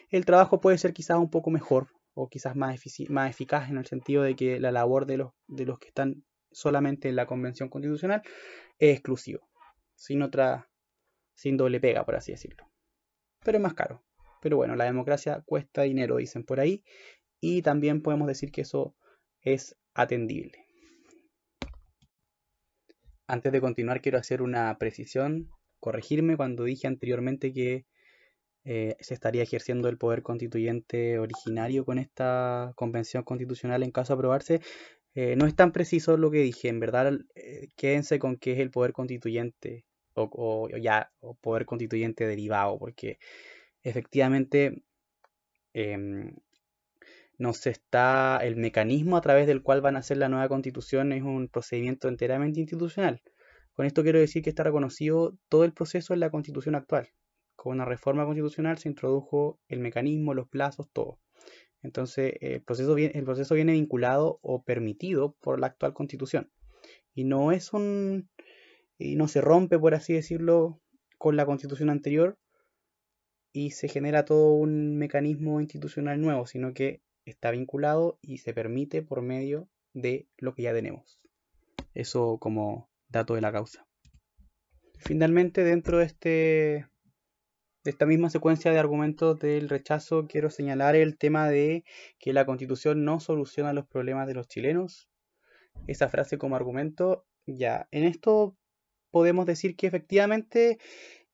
el 0.10 0.26
trabajo 0.26 0.62
puede 0.62 0.78
ser 0.78 0.94
quizás 0.94 1.18
un 1.18 1.30
poco 1.30 1.50
mejor 1.50 1.88
o 2.14 2.30
quizás 2.30 2.56
más, 2.56 2.80
más 3.10 3.30
eficaz 3.30 3.70
en 3.70 3.78
el 3.78 3.86
sentido 3.86 4.24
de 4.24 4.36
que 4.36 4.60
la 4.60 4.72
labor 4.72 5.06
de 5.06 5.18
los, 5.18 5.32
de 5.48 5.66
los 5.66 5.80
que 5.80 5.88
están 5.88 6.24
solamente 6.52 7.10
en 7.10 7.16
la 7.16 7.26
convención 7.26 7.70
constitucional 7.70 8.22
es 8.80 8.94
exclusivo, 8.94 9.48
sin 9.96 10.22
otra, 10.22 10.70
sin 11.34 11.58
doble 11.58 11.80
pega, 11.80 12.06
por 12.06 12.16
así 12.16 12.32
decirlo. 12.32 12.70
Pero 13.44 13.58
es 13.58 13.64
más 13.64 13.74
caro. 13.74 14.04
Pero 14.42 14.58
bueno, 14.58 14.76
la 14.76 14.86
democracia 14.86 15.42
cuesta 15.46 15.84
dinero, 15.84 16.18
dicen 16.18 16.44
por 16.44 16.60
ahí, 16.60 16.84
y 17.40 17.62
también 17.62 18.02
podemos 18.02 18.28
decir 18.28 18.52
que 18.52 18.62
eso 18.62 18.96
es 19.42 19.78
atendible. 19.94 20.68
Antes 23.28 23.52
de 23.52 23.62
continuar, 23.62 24.02
quiero 24.02 24.18
hacer 24.18 24.42
una 24.42 24.78
precisión, 24.78 25.50
corregirme 25.80 26.36
cuando 26.36 26.64
dije 26.66 26.88
anteriormente 26.88 27.54
que 27.54 27.86
eh, 28.64 28.96
se 29.00 29.14
estaría 29.14 29.44
ejerciendo 29.44 29.90
el 29.90 29.98
poder 29.98 30.22
constituyente 30.22 31.18
originario 31.20 31.84
con 31.86 31.98
esta 31.98 32.74
convención 32.76 33.24
constitucional 33.24 33.84
en 33.84 33.92
caso 33.92 34.14
de 34.14 34.16
aprobarse. 34.16 34.62
Eh, 35.16 35.36
no 35.36 35.46
es 35.46 35.56
tan 35.56 35.72
preciso 35.72 36.18
lo 36.18 36.32
que 36.32 36.40
dije, 36.40 36.70
en 36.70 36.80
verdad 36.80 37.14
eh, 37.36 37.70
quédense 37.76 38.20
con 38.20 38.38
qué 38.38 38.54
es 38.54 38.60
el 38.60 38.72
poder 38.72 38.94
constituyente 38.94 39.86
o, 40.14 40.70
ya 40.78 41.12
o 41.20 41.36
poder 41.36 41.66
constituyente 41.66 42.28
derivado, 42.28 42.78
porque 42.80 43.18
efectivamente 43.84 44.84
em, 45.74 46.36
no 47.38 47.54
se 47.54 47.72
está 47.72 48.40
el 48.44 48.56
mecanismo 48.56 49.18
a 49.18 49.22
través 49.22 49.48
del 49.48 49.64
cual 49.64 49.82
van 49.82 49.96
a 49.96 50.00
hacer 50.00 50.18
la 50.18 50.30
nueva 50.30 50.48
constitución 50.50 51.12
es 51.14 51.24
un 51.24 51.48
procedimiento 51.50 52.08
enteramente 52.08 52.60
institucional. 52.60 53.22
Con 53.74 53.86
esto 53.86 54.04
quiero 54.04 54.20
decir 54.20 54.44
que 54.44 54.50
está 54.50 54.64
reconocido 54.64 55.38
todo 55.50 55.64
el 55.66 55.74
proceso 55.74 56.14
en 56.14 56.20
la 56.22 56.30
constitución 56.30 56.76
actual. 56.76 57.10
Con 57.62 57.74
una 57.74 57.86
reforma 57.86 58.26
constitucional 58.26 58.80
se 58.80 58.90
introdujo 58.90 59.60
el 59.68 59.82
mecanismo, 59.82 60.34
los 60.34 60.50
plazos, 60.50 60.90
todo. 60.92 61.20
Entonces, 61.84 62.34
el 62.42 62.64
proceso, 62.64 62.96
viene, 62.96 63.16
el 63.16 63.24
proceso 63.24 63.54
viene 63.54 63.74
vinculado 63.74 64.40
o 64.42 64.64
permitido 64.64 65.36
por 65.40 65.60
la 65.60 65.68
actual 65.68 65.94
constitución. 65.94 66.52
Y 67.14 67.24
no 67.24 67.52
es 67.52 67.72
un. 67.72 68.32
y 68.98 69.16
no 69.16 69.28
se 69.28 69.42
rompe, 69.42 69.78
por 69.78 69.94
así 69.94 70.12
decirlo, 70.12 70.82
con 71.20 71.36
la 71.36 71.46
constitución 71.46 71.92
anterior 71.92 72.40
y 73.54 73.70
se 73.70 73.88
genera 73.88 74.26
todo 74.26 74.54
un 74.56 74.98
mecanismo 74.98 75.62
institucional 75.62 76.20
nuevo, 76.20 76.48
sino 76.48 76.74
que 76.74 77.04
está 77.26 77.52
vinculado 77.52 78.18
y 78.24 78.40
se 78.40 78.56
permite 78.56 79.04
por 79.04 79.22
medio 79.22 79.70
de 79.94 80.28
lo 80.40 80.56
que 80.56 80.64
ya 80.64 80.74
tenemos. 80.74 81.22
Eso 81.94 82.40
como 82.40 82.90
dato 83.08 83.36
de 83.36 83.42
la 83.42 83.52
causa. 83.52 83.86
Finalmente, 84.98 85.64
dentro 85.64 86.00
de 86.00 86.06
este 86.06 86.91
de 87.84 87.92
esta 87.92 88.06
misma 88.06 88.30
secuencia 88.30 88.72
de 88.72 88.80
argumentos 88.80 89.40
del 89.40 89.70
rechazo, 89.70 90.28
quiero 90.28 90.50
señalar 90.50 90.96
el 90.96 91.18
tema 91.18 91.50
de 91.50 91.84
que 92.20 92.34
la 92.34 92.46
constitución 92.46 93.04
no 93.06 93.20
soluciona 93.20 93.74
los 93.74 93.88
problemas 93.88 94.28
de 94.28 94.36
los 94.36 94.48
chilenos. 94.48 95.10
Esa 95.88 96.10
frase 96.10 96.38
como 96.38 96.56
argumento, 96.56 97.26
ya, 97.46 97.88
en 97.92 98.04
esto 98.04 98.56
podemos 99.10 99.46
decir 99.46 99.76
que 99.76 99.88
efectivamente 99.88 100.78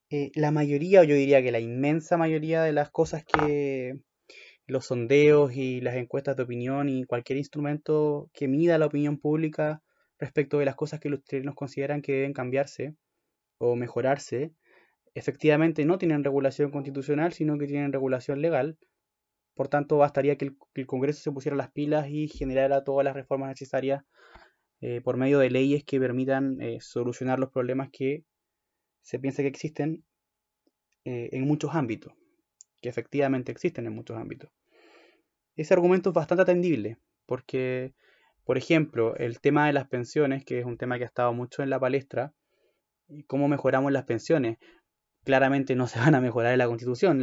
eh, 0.10 0.32
la 0.36 0.52
mayoría, 0.52 1.02
o 1.02 1.04
yo 1.04 1.16
diría 1.16 1.42
que 1.42 1.52
la 1.52 1.60
inmensa 1.60 2.18
mayoría 2.18 2.64
de 2.64 2.72
las 2.72 2.90
cosas 2.92 3.26
que 3.26 4.00
los 4.68 4.86
sondeos 4.86 5.54
y 5.56 5.82
las 5.82 5.96
encuestas 5.96 6.36
de 6.38 6.44
opinión 6.44 6.90
y 6.90 7.06
cualquier 7.06 7.38
instrumento 7.38 8.30
que 8.34 8.48
mida 8.48 8.78
la 8.78 8.86
opinión 8.86 9.18
pública 9.18 9.82
respecto 10.20 10.60
de 10.60 10.66
las 10.66 10.76
cosas 10.76 11.00
que 11.00 11.10
los 11.10 11.24
chilenos 11.24 11.56
consideran 11.56 12.02
que 12.02 12.14
deben 12.14 12.34
cambiarse 12.34 12.96
o 13.60 13.76
mejorarse, 13.76 14.54
efectivamente 15.18 15.84
no 15.84 15.98
tienen 15.98 16.24
regulación 16.24 16.70
constitucional, 16.70 17.34
sino 17.34 17.58
que 17.58 17.66
tienen 17.66 17.92
regulación 17.92 18.42
legal. 18.42 18.78
Por 19.56 19.68
tanto, 19.68 19.98
bastaría 19.98 20.38
que 20.38 20.54
el, 20.76 20.86
Congreso 20.86 21.22
se 21.22 21.32
pusiera 21.32 21.58
las 21.58 21.72
pilas 21.72 22.08
y 22.10 22.28
generara 22.28 22.84
todas 22.84 23.04
las 23.04 23.16
reformas 23.16 23.50
necesarias 23.50 24.04
eh, 24.82 25.02
por 25.02 25.18
medio 25.18 25.40
de 25.40 25.50
leyes 25.50 25.84
que 25.84 26.00
permitan 26.00 26.62
eh, 26.62 26.78
solucionar 26.80 27.40
los 27.40 27.50
problemas 27.50 27.90
que 27.92 28.26
se 29.02 29.18
piensa 29.18 29.42
que 29.42 29.48
existen 29.48 30.04
eh, 31.06 31.30
en 31.32 31.48
muchos 31.48 31.74
ámbitos, 31.74 32.14
que 32.80 32.90
efectivamente 32.90 33.52
existen 33.52 33.88
en 33.88 33.96
muchos 33.96 34.18
ámbitos. 34.18 34.52
Ese 35.56 35.74
argumento 35.74 36.10
es 36.10 36.14
bastante 36.14 36.44
atendible, 36.44 37.00
porque, 37.26 37.96
por 38.44 38.60
ejemplo, 38.60 39.16
el 39.16 39.40
tema 39.40 39.66
de 39.66 39.74
las 39.74 39.88
pensiones, 39.88 40.46
que 40.46 40.60
es 40.60 40.66
un 40.66 40.78
tema 40.78 41.00
que 41.00 41.06
ha 41.06 41.08
estado 41.08 41.34
mucho 41.34 41.64
en 41.64 41.72
la 41.72 41.80
palestra, 41.80 42.34
cómo 43.26 43.48
mejoramos 43.48 43.92
las 43.92 44.06
pensiones 44.06 44.58
claramente 45.28 45.76
no 45.76 45.88
se 45.88 46.00
van 46.00 46.16
a 46.16 46.22
mejorar 46.22 46.54
en 46.54 46.60
la 46.60 46.68
constitución. 46.68 47.22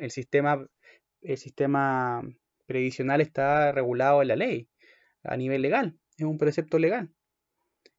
el, 0.00 0.10
sistema, 0.10 0.66
el 1.20 2.36
previsional 2.64 3.20
está 3.20 3.70
regulado 3.70 4.22
en 4.22 4.28
la 4.28 4.36
ley, 4.36 4.70
a 5.22 5.36
nivel 5.36 5.60
legal, 5.60 5.98
es 6.16 6.24
un 6.24 6.38
precepto 6.38 6.78
legal. 6.78 7.10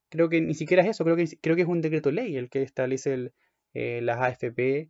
Creo 0.09 0.29
que 0.29 0.41
ni 0.41 0.55
siquiera 0.55 0.81
es 0.81 0.89
eso, 0.89 1.03
creo 1.03 1.15
que, 1.15 1.27
creo 1.39 1.55
que 1.55 1.61
es 1.61 1.67
un 1.67 1.81
decreto 1.81 2.11
ley 2.11 2.37
el 2.37 2.49
que 2.49 2.63
establece 2.63 3.31
eh, 3.75 4.01
las 4.01 4.19
AFP 4.19 4.89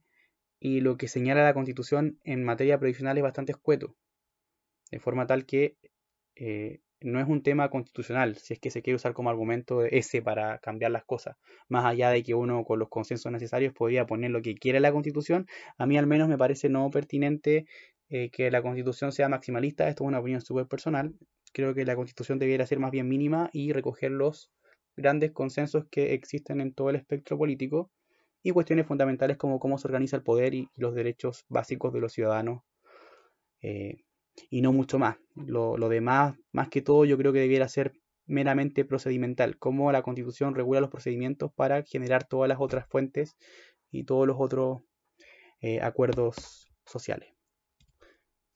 y 0.57 0.79
lo 0.79 0.95
que 0.95 1.09
señala 1.09 1.43
la 1.43 1.53
constitución 1.53 2.17
en 2.23 2.45
materia 2.45 2.79
previsional 2.79 3.17
es 3.17 3.23
bastante 3.23 3.51
escueto, 3.51 3.97
de 4.89 4.99
forma 5.01 5.27
tal 5.27 5.45
que 5.45 5.75
eh, 6.35 6.79
no 7.03 7.19
es 7.19 7.27
un 7.27 7.43
tema 7.43 7.69
constitucional, 7.69 8.37
si 8.37 8.53
es 8.53 8.59
que 8.59 8.71
se 8.71 8.81
quiere 8.81 8.95
usar 8.95 9.13
como 9.13 9.29
argumento 9.29 9.83
ese 9.83 10.21
para 10.21 10.57
cambiar 10.59 10.91
las 10.91 11.03
cosas, 11.03 11.37
más 11.67 11.85
allá 11.85 12.09
de 12.09 12.23
que 12.23 12.33
uno 12.33 12.63
con 12.63 12.79
los 12.79 12.89
consensos 12.89 13.31
necesarios 13.31 13.73
podría 13.73 14.05
poner 14.05 14.31
lo 14.31 14.41
que 14.41 14.55
quiera 14.55 14.79
la 14.79 14.91
constitución, 14.91 15.47
a 15.77 15.85
mí 15.85 15.97
al 15.97 16.07
menos 16.07 16.29
me 16.29 16.37
parece 16.37 16.69
no 16.69 16.89
pertinente 16.89 17.65
eh, 18.09 18.29
que 18.31 18.49
la 18.51 18.61
constitución 18.61 19.11
sea 19.11 19.29
maximalista, 19.29 19.87
esto 19.89 20.03
es 20.03 20.07
una 20.07 20.19
opinión 20.19 20.41
súper 20.41 20.67
personal, 20.67 21.13
creo 21.51 21.73
que 21.73 21.85
la 21.85 21.95
constitución 21.95 22.39
debiera 22.39 22.65
ser 22.65 22.79
más 22.79 22.91
bien 22.91 23.07
mínima 23.07 23.49
y 23.53 23.73
recoger 23.73 24.11
los 24.11 24.49
grandes 24.95 25.31
consensos 25.31 25.85
que 25.91 26.13
existen 26.13 26.61
en 26.61 26.73
todo 26.73 26.89
el 26.89 26.95
espectro 26.95 27.37
político 27.37 27.91
y 28.43 28.51
cuestiones 28.51 28.87
fundamentales 28.87 29.37
como 29.37 29.59
cómo 29.59 29.77
se 29.77 29.87
organiza 29.87 30.15
el 30.17 30.23
poder 30.23 30.53
y, 30.53 30.69
los 30.75 30.95
derechos 30.95 31.45
básicos 31.49 31.93
de 31.93 31.99
los 31.99 32.13
ciudadanos. 32.13 32.61
Eh, 33.61 34.03
y 34.49 34.61
no 34.61 34.73
mucho 34.73 34.99
más. 34.99 35.17
Lo, 35.35 35.77
demás, 35.89 36.35
más 36.51 36.69
que 36.69 36.81
todo, 36.81 37.05
yo 37.05 37.17
creo 37.17 37.33
que 37.33 37.39
debiera 37.39 37.67
ser 37.67 37.93
meramente 38.25 38.85
procedimental, 38.85 39.57
cómo 39.57 39.91
la 39.91 40.01
constitución 40.01 40.55
regula 40.55 40.79
los 40.79 40.89
procedimientos 40.89 41.51
para 41.53 41.83
generar 41.83 42.23
todas 42.23 42.47
las 42.47 42.59
otras 42.59 42.87
fuentes 42.87 43.35
y 43.91 44.05
todos 44.05 44.27
los 44.27 44.37
otros 44.39 44.81
eh, 45.61 45.81
acuerdos 45.81 46.67
sociales. 46.85 47.33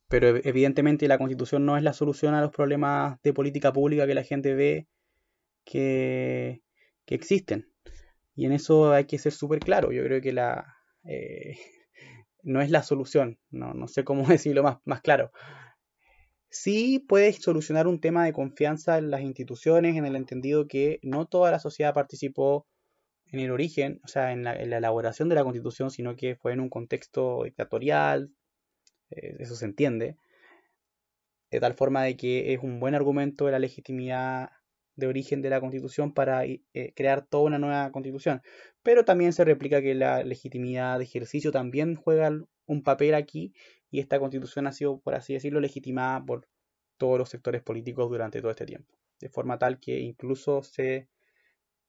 Pero 0.07 0.27
evidentemente 0.27 1.07
la 1.07 1.17
constitución 1.17 1.65
no 1.65 1.75
es 1.75 1.83
la 1.83 1.91
solución 1.91 2.33
a 2.33 2.41
los 2.41 2.51
problemas 2.51 3.21
de 3.23 3.33
política 3.33 3.73
pública 3.73 4.07
que 4.07 4.13
la 4.13 4.23
gente 4.23 4.53
ve 4.55 4.87
que, 5.65 6.61
existen. 7.07 7.69
Y 8.35 8.45
en 8.45 8.53
eso 8.53 8.91
hay 8.93 9.05
que 9.05 9.17
ser 9.17 9.33
súper 9.33 9.59
claro. 9.59 9.91
Yo 9.91 10.03
creo 10.03 10.21
que 10.21 10.31
la, 10.31 10.77
eh, 11.03 11.57
no 12.43 12.61
es 12.61 12.69
la 12.69 12.83
solución. 12.83 13.37
No, 13.49 13.73
no 13.73 13.89
sé 13.89 14.05
cómo 14.05 14.25
decirlo 14.27 14.63
más, 14.63 14.77
más 14.85 15.01
claro 15.01 15.31
sí 16.49 16.99
puede 16.99 17.33
solucionar 17.33 17.87
un 17.87 17.99
tema 17.99 18.25
de 18.25 18.33
confianza 18.33 18.97
en 18.97 19.11
las 19.11 19.21
instituciones, 19.21 19.95
en 19.95 20.05
el 20.05 20.15
entendido 20.15 20.67
que 20.67 20.99
no 21.03 21.25
toda 21.25 21.51
la 21.51 21.59
sociedad 21.59 21.93
participó 21.93 22.67
en 23.31 23.39
el 23.39 23.51
origen, 23.51 23.99
o 24.03 24.07
sea, 24.07 24.31
en 24.31 24.43
la, 24.43 24.53
elaboración 24.53 25.29
de 25.29 25.35
la 25.35 25.43
constitución, 25.43 25.91
sino 25.91 26.15
que 26.15 26.35
fue 26.35 26.53
en 26.53 26.61
un 26.61 26.69
contexto 26.69 27.43
dictatorial, 27.43 28.31
eh, 29.11 29.35
eso 29.39 29.55
se 29.55 29.65
entiende, 29.65 30.17
de 31.51 31.59
tal 31.59 31.73
forma 31.73 32.03
de 32.03 32.17
que 32.17 32.53
es 32.53 32.59
un 32.61 32.79
buen 32.79 32.95
argumento 32.95 33.45
de 33.45 33.51
la 33.51 33.59
legitimidad 33.59 34.49
de 34.95 35.07
origen 35.07 35.41
de 35.41 35.49
la 35.49 35.59
constitución 35.61 36.13
para 36.13 36.43
eh, 36.45 36.61
crear 36.95 37.25
toda 37.25 37.43
una 37.43 37.59
nueva 37.59 37.91
constitución. 37.91 38.41
Pero 38.83 39.05
también 39.05 39.31
se 39.31 39.45
replica 39.45 39.81
que 39.81 39.93
la 39.95 40.23
legitimidad 40.23 40.97
de 40.97 41.03
ejercicio 41.03 41.51
también 41.51 41.95
juega 41.95 42.31
un 42.67 42.83
papel 42.83 43.15
aquí 43.15 43.53
y 43.89 43.99
esta 43.99 44.19
constitución 44.19 44.67
ha 44.67 44.71
sido, 44.71 44.99
por 44.99 45.15
así 45.15 45.33
decirlo, 45.33 45.59
legitimada 45.59 46.23
por 46.23 46.47
todos 46.97 47.17
los 47.17 47.29
sectores 47.29 47.63
políticos 47.63 48.09
durante 48.09 48.41
todo 48.41 48.51
este 48.51 48.65
tiempo. 48.65 48.93
De 49.19 49.29
forma 49.29 49.57
tal 49.57 49.79
que 49.79 49.99
incluso 49.99 50.61
se 50.61 51.07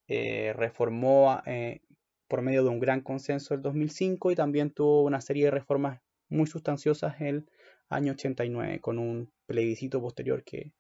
eh, 0.07 0.55
reformó 0.57 1.43
eh, 1.45 1.83
por 2.29 2.43
medio 2.43 2.63
de 2.63 2.71
un 2.71 2.79
gran 2.79 3.01
consenso 3.01 3.55
el 3.55 3.63
2005 3.63 4.31
y 4.31 4.35
también 4.35 4.71
tuvo 4.71 5.03
una 5.03 5.21
serie 5.21 5.47
de 5.47 5.51
reformas 5.51 6.01
muy 6.29 6.47
sustanciosas 6.47 7.21
el 7.21 7.49
año 7.89 8.13
89 8.13 8.81
con 8.81 8.99
un 8.99 9.33
plebiscito 9.47 10.01
posterior 10.01 10.45
que 10.45 10.73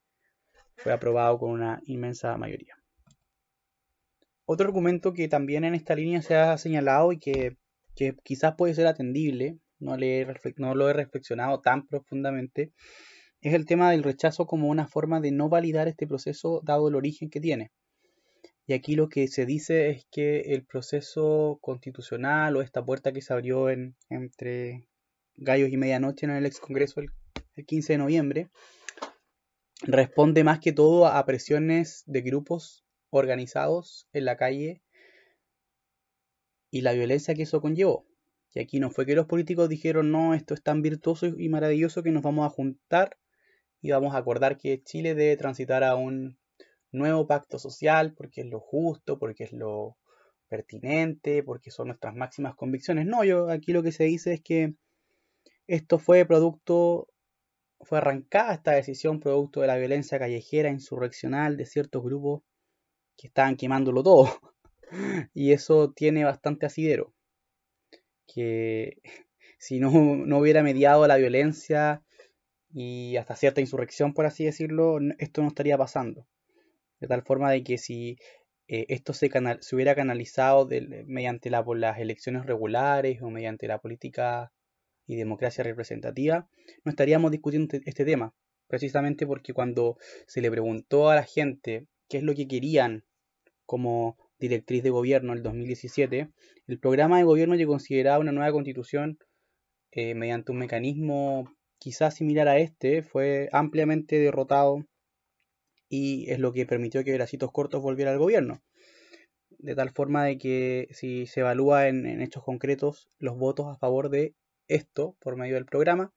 fue 0.77 0.93
aprobado 0.93 1.39
con 1.39 1.51
una 1.51 1.83
inmensa 1.87 2.37
mayoría. 2.37 2.77
Otro 4.45 4.67
argumento 4.67 5.13
que 5.13 5.29
también 5.29 5.65
en 5.65 5.75
esta 5.75 5.95
línea 5.95 6.23
se 6.23 6.37
ha 6.37 6.57
señalado 6.57 7.13
y 7.13 7.19
que, 7.19 7.57
que 7.95 8.15
quizás 8.23 8.55
puede 8.57 8.75
ser 8.75 8.87
atendible 8.87 9.59
no, 9.79 9.97
no 9.97 10.75
lo 10.75 10.91
he 10.91 10.93
reflexionado 10.93 11.61
tan 11.61 11.87
profundamente, 11.87 12.73
es 13.41 13.55
el 13.55 13.67
tema 13.67 13.91
del 13.91 14.03
rechazo 14.03 14.47
como 14.47 14.69
una 14.69 14.89
forma 14.89 15.21
de 15.21 15.31
no 15.31 15.49
validar 15.49 15.89
este 15.89 16.07
proceso 16.07 16.61
dado 16.65 16.89
el 16.89 16.97
origen 16.97 17.31
que 17.31 17.41
tiene. 17.41 17.71
Y 18.67 18.75
aquí 18.75 18.97
lo 18.97 19.09
que 19.09 19.29
se 19.29 19.47
dice 19.47 19.91
es 19.91 20.07
que 20.11 20.41
el 20.41 20.65
proceso 20.65 21.59
constitucional 21.63 22.57
o 22.57 22.63
esta 22.63 22.85
puerta 22.85 23.13
que 23.13 23.23
se 23.23 23.33
abrió 23.33 23.71
en, 23.71 23.97
entre 24.11 24.87
gallos 25.37 25.71
y 25.71 25.77
medianoche 25.77 26.27
en 26.27 26.33
el 26.33 26.47
ex 26.47 26.61
Congreso 26.61 27.01
el, 27.01 27.09
15 27.67 27.95
de 27.95 27.99
noviembre 27.99 28.51
responde 29.83 30.45
más 30.45 30.61
que 30.61 30.73
todo 30.73 31.07
a 31.07 31.25
presiones 31.25 32.05
de 32.07 32.21
grupos 32.21 32.85
organizados 33.11 34.07
en 34.13 34.27
la 34.27 34.37
calle 34.37 34.83
y 36.71 36.83
la 36.83 36.93
violencia 36.93 37.35
que 37.35 37.43
eso 37.43 37.61
conllevó. 37.61 38.08
Y 38.59 38.61
aquí 38.61 38.81
no 38.81 38.91
fue 38.91 39.07
que 39.07 39.15
los 39.15 39.27
políticos 39.27 39.69
dijeron, 39.69 40.11
no, 40.11 40.35
esto 40.35 40.53
es 40.53 40.65
tan 40.65 40.83
virtuoso 40.83 41.27
y 41.27 41.49
maravilloso 41.49 42.03
que 42.03 42.11
nos 42.11 42.25
vamos 42.25 42.45
a 42.45 42.51
juntar 42.51 43.17
y 43.81 43.93
vamos 43.93 44.17
a 44.17 44.19
acordar 44.19 44.59
que 44.59 44.83
Chile 44.83 45.15
debe 45.15 45.37
transitar 45.37 45.85
a 45.85 45.95
un 45.95 46.41
nuevo 46.91 47.29
pacto 47.29 47.61
social 47.61 48.15
porque 48.15 48.41
es 48.41 48.49
lo 48.49 48.59
justo, 48.59 49.17
porque 49.17 49.45
es 49.45 49.53
lo 49.53 49.97
pertinente, 50.49 51.45
porque 51.45 51.71
son 51.71 51.87
nuestras 51.87 52.17
máximas 52.17 52.57
convicciones. 52.57 53.07
No, 53.07 53.23
yo 53.23 53.49
aquí 53.49 53.73
lo 53.73 53.85
que 53.85 53.93
se 53.93 54.03
dice 54.03 54.33
es 54.33 54.41
que 54.41 54.75
esto 55.69 56.01
fue 56.01 56.25
producto, 56.25 57.07
fue 57.83 57.99
arrancada 57.99 58.55
esta 58.55 58.73
decisión 58.73 59.21
producto 59.21 59.61
de 59.61 59.69
la 59.69 59.77
violencia 59.77 60.19
callejera 60.19 60.69
insurreccional 60.71 61.57
de 61.57 61.67
ciertos 61.67 62.03
grupos 62.03 62.43
que 63.17 63.29
estaban 63.29 63.55
quemándolo 63.55 64.03
todo. 64.03 64.29
Y 65.35 65.53
eso 65.53 65.93
tiene 65.93 66.25
bastante 66.25 66.65
asidero. 66.65 67.13
Que 68.33 68.99
si 69.59 69.81
no, 69.81 69.91
no 69.91 70.39
hubiera 70.39 70.63
mediado 70.63 71.07
la 71.07 71.17
violencia 71.17 72.03
y 72.73 73.17
hasta 73.17 73.35
cierta 73.35 73.61
insurrección, 73.61 74.15
por 74.15 74.27
así 74.27 74.45
decirlo, 74.45 74.99
esto 75.19 75.43
no 75.43 75.49
estaría 75.49 75.79
pasando. 75.79 76.27
De 77.01 77.09
tal 77.09 77.23
forma 77.23 77.51
de 77.51 77.65
que 77.65 77.79
si 77.79 78.19
eh, 78.69 78.87
esto 78.89 79.15
se, 79.15 79.31
se, 79.61 79.75
hubiera 79.75 79.95
canalizado 79.95 80.69
mediante 81.07 81.51
las 81.51 81.99
elecciones 81.99 82.45
regulares 82.45 83.23
o 83.23 83.31
mediante 83.31 83.67
la 83.67 83.79
política 83.79 84.53
y 85.07 85.17
democracia 85.17 85.65
representativa, 85.65 86.49
no 86.85 86.91
estaríamos 86.91 87.31
discutiendo 87.31 87.75
este, 87.75 87.89
este 87.89 88.05
tema. 88.05 88.35
Precisamente 88.67 89.27
porque 89.27 89.55
cuando 89.55 89.97
se 90.27 90.43
le 90.43 90.51
preguntó 90.51 91.09
a 91.09 91.15
la 91.15 91.25
gente 91.25 91.87
qué 92.09 92.19
es 92.19 92.23
lo 92.23 92.35
que 92.35 92.47
querían 92.47 93.05
como 93.65 94.19
directriz 94.39 94.83
de 94.83 94.91
gobierno 94.91 95.33
en 95.33 95.39
el 95.39 95.43
2017, 95.43 96.31
el 96.67 96.79
programa 96.79 97.19
de 97.19 97.25
gobierno 97.25 97.57
que 97.57 97.67
consideraba 97.67 98.19
una 98.19 98.33
nueva 98.33 98.53
constitución 98.53 99.19
eh, 99.91 100.15
mediante 100.15 100.53
un 100.53 100.59
mecanismo 100.59 101.51
quizás 101.79 102.15
similar 102.15 102.49
a 102.49 102.59
este 102.59 103.03
fue 103.03 103.49
ampliamente 103.53 104.19
derrotado 104.19 104.85
y 105.89 106.31
es 106.31 106.39
lo 106.39 106.53
que 106.53 106.67
permitió 106.67 107.03
que 107.05 107.15
Bracitos 107.15 107.51
Cortos 107.53 107.83
volviera 107.83 108.13
al 108.13 108.19
gobierno. 108.19 108.63
De 109.59 109.75
tal 109.75 109.91
forma 109.91 110.25
de 110.25 110.39
que 110.39 110.89
si 110.91 111.27
se 111.27 111.41
evalúa 111.41 111.89
en, 111.89 112.21
hechos 112.21 112.45
concretos 112.45 113.09
los 113.19 113.37
votos 113.37 113.67
a 113.67 113.77
favor 113.77 114.11
de 114.11 114.35
esto 114.69 115.17
por 115.21 115.37
medio 115.37 115.55
del 115.55 115.65
programa, 115.65 116.13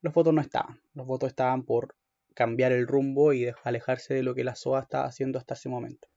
los 0.00 0.14
votos 0.14 0.32
no 0.32 0.40
estaban. 0.40 0.80
Los 0.94 1.06
votos 1.06 1.28
estaban 1.28 1.64
por 1.64 1.96
cambiar 2.34 2.72
el 2.72 2.86
rumbo 2.86 3.32
y 3.32 3.50
alejarse 3.64 4.14
de 4.14 4.22
lo 4.22 4.34
que 4.34 4.44
la 4.44 4.54
SOA 4.54 4.80
está 4.80 5.04
haciendo 5.04 5.38
hasta 5.38 5.54
ese 5.54 5.68
momento. 5.68 6.08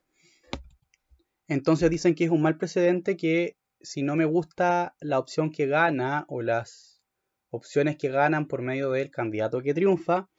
Entonces 1.47 1.89
dicen 1.89 2.15
que 2.15 2.25
es 2.25 2.31
un 2.31 2.41
mal 2.41 2.57
precedente 2.57 3.17
que 3.17 3.57
si 3.81 4.01
no 4.03 4.15
me 4.15 4.25
gusta 4.25 4.95
la 4.99 5.19
opción 5.19 5.51
que 5.51 5.67
gana 5.67 6.25
o 6.27 6.41
las 6.41 7.03
opciones 7.49 7.97
que 7.97 8.09
ganan 8.09 8.47
por 8.47 8.61
medio 8.61 8.91
del 8.91 9.11
candidato 9.11 9.61
que 9.61 9.73
triunfa, 9.73 10.29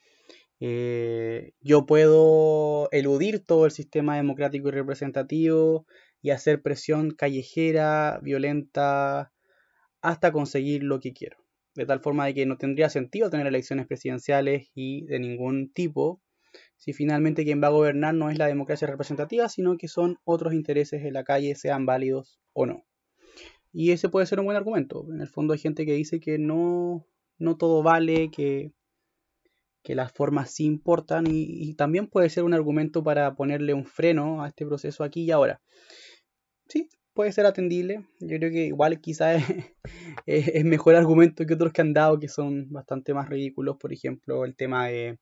eh, 0.58 1.52
yo 1.60 1.86
puedo 1.86 2.88
eludir 2.90 3.44
todo 3.44 3.66
el 3.66 3.72
sistema 3.72 4.16
democrático 4.16 4.68
y 4.68 4.72
representativo 4.72 5.86
y 6.22 6.30
hacer 6.30 6.62
presión 6.62 7.12
callejera, 7.12 8.21
violenta, 8.23 9.32
hasta 10.00 10.32
conseguir 10.32 10.82
lo 10.82 10.99
que 11.00 11.12
quiero. 11.12 11.36
De 11.75 11.86
tal 11.86 12.00
forma 12.00 12.26
de 12.26 12.34
que 12.34 12.47
no 12.47 12.56
tendría 12.56 12.88
sentido 12.88 13.30
tener 13.30 13.47
elecciones 13.47 13.86
presidenciales 13.86 14.71
y 14.75 15.04
de 15.06 15.21
ningún 15.21 15.71
tipo 15.73 16.23
si 16.76 16.93
finalmente 16.93 17.45
quien 17.45 17.62
va 17.62 17.69
a 17.69 17.71
gobernar 17.71 18.15
no 18.15 18.30
es 18.30 18.39
la 18.39 18.47
democracia 18.47 18.86
representativa, 18.86 19.49
sino 19.49 19.76
que 19.76 19.89
son 19.89 20.19
otros 20.25 20.54
intereses 20.54 21.02
en 21.04 21.15
la 21.15 21.25
calle, 21.25 21.54
sean 21.54 21.86
válidos 21.86 22.41
o 22.52 22.67
no. 22.67 22.84
Y 23.73 23.91
ese 23.91 24.08
puede 24.08 24.26
ser 24.26 24.41
un 24.41 24.47
buen 24.47 24.56
argumento. 24.56 25.06
En 25.12 25.21
el 25.21 25.28
fondo 25.28 25.52
hay 25.52 25.58
gente 25.58 25.84
que 25.84 25.93
dice 25.93 26.21
que 26.21 26.39
no, 26.39 27.06
no 27.39 27.56
todo 27.56 27.82
vale, 27.82 28.30
que 28.30 28.73
que 29.86 29.95
las 29.95 30.10
formas 30.10 30.50
sí 30.50 30.65
importan 30.65 31.26
y, 31.28 31.73
también 31.75 32.08
puede 32.08 32.28
ser 32.28 32.43
un 32.43 32.54
argumento 32.54 33.04
para 33.04 33.36
ponerle 33.36 33.73
un 33.73 33.84
freno 33.84 34.43
a 34.43 34.49
este 34.49 34.67
proceso 34.67 35.04
aquí 35.04 35.23
y 35.23 35.30
ahora. 35.30 35.62
Sí, 36.67 36.89
puede 37.16 37.32
ser 37.32 37.46
atendible. 37.46 38.04
Yo 38.20 38.38
creo 38.38 38.52
que 38.52 38.66
igual 38.66 39.00
quizás 39.00 39.42
es, 40.26 40.64
mejor 40.64 40.94
argumento 40.94 41.44
que 41.44 41.54
otros 41.54 41.72
que 41.72 41.80
han 41.80 41.92
dado 41.92 42.20
que 42.20 42.28
son 42.28 42.70
bastante 42.70 43.12
más 43.14 43.28
ridículos. 43.28 43.76
Por 43.78 43.92
ejemplo, 43.92 44.44
el 44.44 44.54
tema 44.54 44.86
de, 44.86 45.18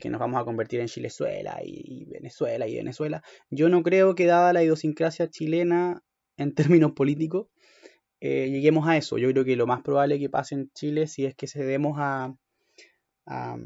que 0.00 0.10
nos 0.10 0.20
vamos 0.20 0.40
a 0.40 0.44
convertir 0.44 0.78
en 0.78 0.86
Chilezuela 0.86 1.58
y, 1.64 2.04
Venezuela 2.04 2.68
y 2.68 2.76
Venezuela. 2.76 3.22
Yo 3.50 3.68
no 3.68 3.82
creo 3.82 4.14
que 4.14 4.26
dada 4.26 4.52
la 4.52 4.62
idiosincrasia 4.62 5.28
chilena 5.28 6.04
en 6.36 6.54
términos 6.54 6.92
políticos, 6.96 7.48
eh, 8.20 8.48
lleguemos 8.48 8.86
a 8.86 8.96
eso. 8.96 9.18
Yo 9.18 9.28
creo 9.32 9.44
que 9.44 9.56
lo 9.56 9.66
más 9.66 9.82
probable 9.82 10.20
que 10.20 10.30
pase 10.30 10.54
en 10.54 10.70
Chile 10.72 11.08
si 11.08 11.26
es 11.26 11.34
que 11.34 11.48
cedemos 11.48 11.96
a, 11.98 12.36
a 13.26 13.56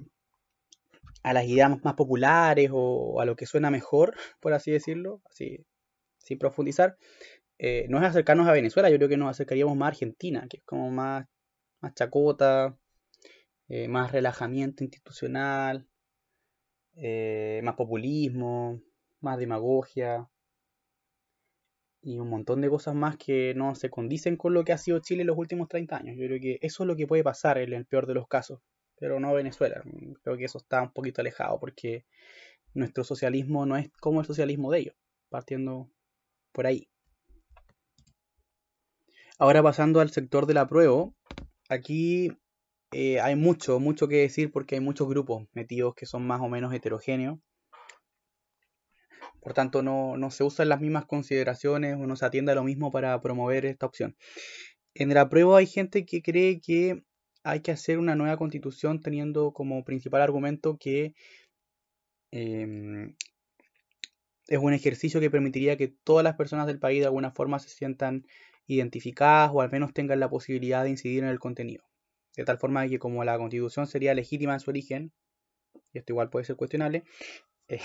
a 1.27 1.33
las 1.33 1.45
ideas 1.47 1.83
más 1.83 1.95
populares 1.95 2.71
o 2.73 3.21
a 3.21 3.25
lo 3.25 3.35
que 3.35 3.47
suena 3.47 3.69
mejor, 3.69 4.15
por 4.41 4.53
así 4.53 4.71
decirlo, 4.71 5.21
sin 5.31 6.39
profundizar, 6.39 6.97
eh, 7.59 7.87
no 7.89 7.99
es 7.99 8.05
acercarnos 8.05 8.49
a 8.49 8.53
Venezuela, 8.53 8.91
yo 8.91 8.97
creo 8.97 9.09
que 9.09 9.17
nos 9.17 9.31
acercaríamos 9.31 9.77
más 9.77 9.87
a 9.87 9.89
Argentina, 9.91 10.47
que 10.49 10.59
es 10.59 10.65
como 10.65 10.91
más, 10.91 11.27
más 11.81 11.95
chacota, 11.95 12.79
eh, 13.69 13.89
más 13.89 14.13
relajamiento 14.13 14.85
institucional, 14.85 15.87
eh, 16.97 17.61
más 17.65 17.75
populismo, 17.77 18.81
más 19.21 19.39
demagogia 19.39 20.29
y 22.03 22.19
un 22.19 22.29
montón 22.31 22.61
de 22.61 22.71
cosas 22.71 22.95
más 22.95 23.17
que 23.17 23.53
no 23.55 23.75
se 23.75 23.91
condicen 23.91 24.37
con 24.37 24.55
lo 24.55 24.65
que 24.65 24.73
ha 24.73 24.79
sido 24.79 25.01
Chile 25.01 25.23
en 25.23 25.27
los 25.29 25.39
últimos 25.39 25.69
30 25.69 25.97
años. 25.97 26.17
Yo 26.17 26.27
creo 26.27 26.41
que 26.41 26.59
eso 26.63 26.85
es 26.85 26.87
lo 26.87 26.97
que 26.97 27.07
puede 27.07 27.25
pasar 27.25 27.59
en 27.59 27.73
el 27.73 27.87
peor 27.87 28.07
de 28.07 28.15
los 28.15 28.29
casos 28.29 28.61
pero 28.99 29.21
no 29.21 29.35
Venezuela. 29.35 29.83
Creo 30.23 30.37
que 30.37 30.45
eso 30.45 30.59
está 30.59 30.83
un 30.83 30.93
poquito 30.93 31.21
alejado 31.21 31.59
porque 31.61 32.05
nuestro 32.75 33.05
socialismo 33.05 33.67
no 33.67 33.77
es 33.77 33.91
como 34.01 34.21
el 34.21 34.27
socialismo 34.27 34.71
de 34.73 34.81
ellos, 34.81 34.97
partiendo 35.29 35.91
por 36.53 36.67
ahí. 36.67 36.89
Ahora 39.39 39.63
pasando 39.63 40.01
al 40.01 40.11
sector 40.11 40.47
del 40.47 40.57
apruebo, 40.57 41.15
aquí 41.69 42.33
eh, 42.93 43.21
hay 43.21 43.37
mucho, 43.37 43.79
mucho 43.81 44.09
que 44.09 44.17
decir 44.17 44.51
porque 44.51 44.77
hay 44.77 44.81
muchos 44.81 45.07
grupos 45.09 45.47
metidos 45.53 45.95
que 45.95 46.07
son 46.07 46.27
más 46.27 46.41
o 46.41 46.49
menos 46.49 46.73
heterogéneos. 46.73 47.39
Por 49.41 49.53
tanto, 49.53 49.83
no, 49.83 50.17
no 50.17 50.31
se 50.31 50.43
usan 50.43 50.71
las 50.71 50.81
mismas 50.81 51.05
consideraciones 51.05 51.97
o 51.97 52.07
no 52.07 52.17
se 52.17 52.25
atiende 52.25 52.53
a 52.53 52.55
lo 52.55 52.65
mismo 52.65 52.91
para 52.91 53.21
promover 53.21 53.67
esta 53.67 53.87
opción. 53.87 54.17
En 54.95 55.11
el 55.11 55.19
apruebo 55.19 55.57
hay 55.57 55.67
gente 55.67 56.07
que 56.07 56.23
cree 56.23 56.61
que 56.61 57.05
hay 57.45 57.61
que 57.61 57.73
hacer 57.73 57.99
una 57.99 58.17
nueva 58.17 58.39
constitución 58.39 59.03
teniendo 59.03 59.53
como 59.53 59.85
principal 59.85 60.23
argumento 60.23 60.79
que 60.79 61.15
em, 62.33 63.15
es 64.49 64.59
un 64.59 64.73
ejercicio 64.73 65.21
que 65.21 65.31
permitiría 65.31 65.77
que 65.77 65.89
todas 65.89 66.25
las 66.25 66.37
personas 66.37 66.67
del 66.67 66.79
país 66.79 67.01
de 67.01 67.07
alguna 67.07 67.31
forma 67.31 67.59
se 67.59 67.69
sientan 67.69 68.27
identificadas 68.67 69.51
o 69.53 69.61
al 69.61 69.71
menos 69.71 69.93
tengan 69.93 70.21
la 70.21 70.29
posibilidad 70.29 70.85
de 70.85 70.91
incidir 70.91 71.23
en 71.23 71.31
el 71.31 71.39
contenido. 71.39 71.85
De 72.37 72.45
tal 72.45 72.59
forma 72.59 72.87
que 72.89 72.99
como 72.99 73.25
la 73.25 73.39
constitución 73.39 73.87
sería 73.87 74.15
legítima 74.15 74.55
en 74.55 74.61
su 74.61 74.71
origen, 74.71 75.13
y 75.93 75.99
esto 75.99 76.13
igual 76.13 76.31
puede 76.31 76.45
ser 76.45 76.57
cuestionable, 76.57 77.05
eh, 77.69 77.81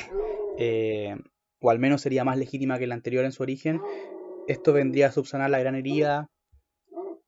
eh, 0.58 1.16
o 1.60 1.70
al 1.70 1.80
menos 1.80 2.02
sería 2.02 2.24
más 2.24 2.38
legítima 2.38 2.80
que 2.80 2.88
la 2.88 2.96
anterior 2.96 3.24
en 3.24 3.32
su 3.32 3.44
origen, 3.44 3.82
esto 4.48 4.74
vendría 4.74 5.08
a 5.08 5.12
subsanar 5.12 5.50
la 5.50 5.60
gran 5.60 5.76
herida 5.76 6.30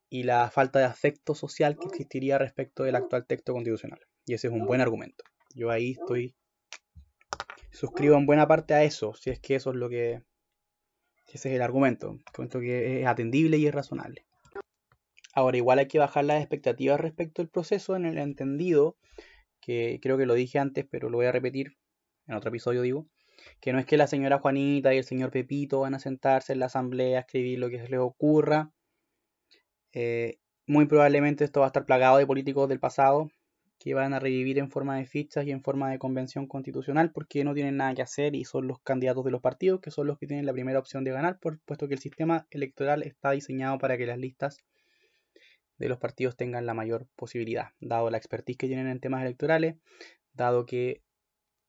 y 0.09 0.23
la 0.23 0.49
falta 0.49 0.79
de 0.79 0.85
afecto 0.85 1.35
social 1.35 1.77
que 1.77 1.87
existiría 1.87 2.37
respecto 2.37 2.83
del 2.83 2.95
actual 2.95 3.25
texto 3.25 3.53
constitucional. 3.53 3.99
Y 4.25 4.33
ese 4.33 4.47
es 4.47 4.53
un 4.53 4.65
buen 4.65 4.81
argumento. 4.81 5.23
Yo 5.55 5.69
ahí 5.69 5.91
estoy 5.91 6.35
suscribo 7.71 8.15
en 8.17 8.25
buena 8.25 8.47
parte 8.47 8.73
a 8.73 8.83
eso, 8.83 9.13
si 9.15 9.29
es 9.29 9.39
que 9.39 9.55
eso 9.55 9.71
es 9.71 9.75
lo 9.75 9.89
que 9.89 10.21
ese 11.27 11.49
es 11.49 11.55
el 11.55 11.62
argumento, 11.62 12.19
cuento 12.36 12.59
que 12.59 13.01
es 13.01 13.07
atendible 13.07 13.57
y 13.57 13.67
es 13.67 13.73
razonable. 13.73 14.25
Ahora, 15.33 15.57
igual 15.57 15.79
hay 15.79 15.88
que 15.88 15.97
bajar 15.97 16.25
las 16.25 16.39
expectativas 16.39 16.99
respecto 16.99 17.41
al 17.41 17.49
proceso 17.49 17.95
en 17.95 18.05
el 18.05 18.17
entendido, 18.19 18.97
que 19.59 19.99
creo 20.01 20.17
que 20.17 20.27
lo 20.27 20.36
dije 20.36 20.59
antes, 20.59 20.86
pero 20.89 21.09
lo 21.09 21.17
voy 21.17 21.25
a 21.25 21.31
repetir 21.31 21.75
en 22.27 22.36
otro 22.36 22.49
episodio, 22.49 22.81
digo, 22.83 23.07
que 23.59 23.73
no 23.73 23.79
es 23.79 23.86
que 23.86 23.97
la 23.97 24.07
señora 24.07 24.39
Juanita 24.39 24.93
y 24.93 24.99
el 24.99 25.03
señor 25.03 25.31
Pepito 25.31 25.79
van 25.79 25.95
a 25.95 25.99
sentarse 25.99 26.53
en 26.53 26.59
la 26.59 26.67
asamblea 26.67 27.17
a 27.17 27.21
escribir 27.21 27.59
lo 27.59 27.69
que 27.69 27.79
se 27.79 27.89
les 27.89 27.99
ocurra, 27.99 28.71
eh, 29.91 30.38
muy 30.67 30.86
probablemente 30.86 31.43
esto 31.43 31.59
va 31.59 31.67
a 31.67 31.67
estar 31.67 31.86
plagado 31.86 32.17
de 32.17 32.27
políticos 32.27 32.69
del 32.69 32.79
pasado 32.79 33.29
que 33.84 33.93
van 33.93 34.13
a 34.13 34.19
revivir 34.19 34.60
en 34.60 34.72
forma 34.72 34.96
de 34.96 35.06
fichas 35.06 35.46
y 35.46 35.52
en 35.52 35.62
forma 35.62 35.91
de 35.91 36.00
convención 36.00 36.48
constitucional 36.48 37.12
porque 37.12 37.43
no 37.43 37.54
tienen 37.54 37.76
nada 37.76 37.93
que 37.93 38.02
hacer 38.02 38.34
y 38.34 38.46
son 38.46 38.65
los 38.65 38.80
candidatos 38.80 39.26
de 39.26 39.32
los 39.32 39.41
partidos 39.41 39.82
que 39.82 39.91
son 39.91 40.08
los 40.08 40.17
que 40.17 40.26
tienen 40.26 40.46
la 40.46 40.54
primera 40.54 40.80
opción 40.80 41.04
de 41.04 41.12
ganar, 41.12 41.38
por, 41.38 41.60
puesto 41.60 41.89
que 41.89 41.96
el 41.96 42.00
sistema 42.00 42.48
electoral 42.50 43.04
está 43.04 43.32
diseñado 43.32 43.78
para 43.80 43.98
que 43.98 44.06
las 44.06 44.17
listas 44.17 44.60
de 45.78 45.89
los 45.89 45.98
partidos 45.98 46.38
tengan 46.38 46.65
la 46.65 46.74
mayor 46.74 47.10
posibilidad, 47.17 47.72
dado 47.82 48.10
la 48.10 48.15
expertise 48.15 48.56
que 48.56 48.67
tienen 48.67 48.88
en 48.88 49.02
temas 49.02 49.22
electorales, 49.22 49.76
dado 50.32 50.65
que 50.65 51.02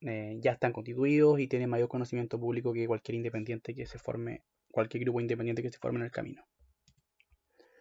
eh, 0.02 0.38
ya 0.40 0.52
están 0.52 0.72
constituidos 0.72 1.40
y 1.40 1.48
tienen 1.48 1.68
mayor 1.68 1.88
conocimiento 1.88 2.38
público 2.38 2.72
que 2.72 2.86
cualquier 2.86 3.16
independiente 3.16 3.74
que 3.74 3.86
se 3.86 3.98
forme, 3.98 4.44
cualquier 4.70 5.02
grupo 5.02 5.20
independiente 5.20 5.62
que 5.62 5.72
se 5.72 5.78
forme 5.78 5.98
en 5.98 6.04
el 6.04 6.12
camino. 6.12 6.44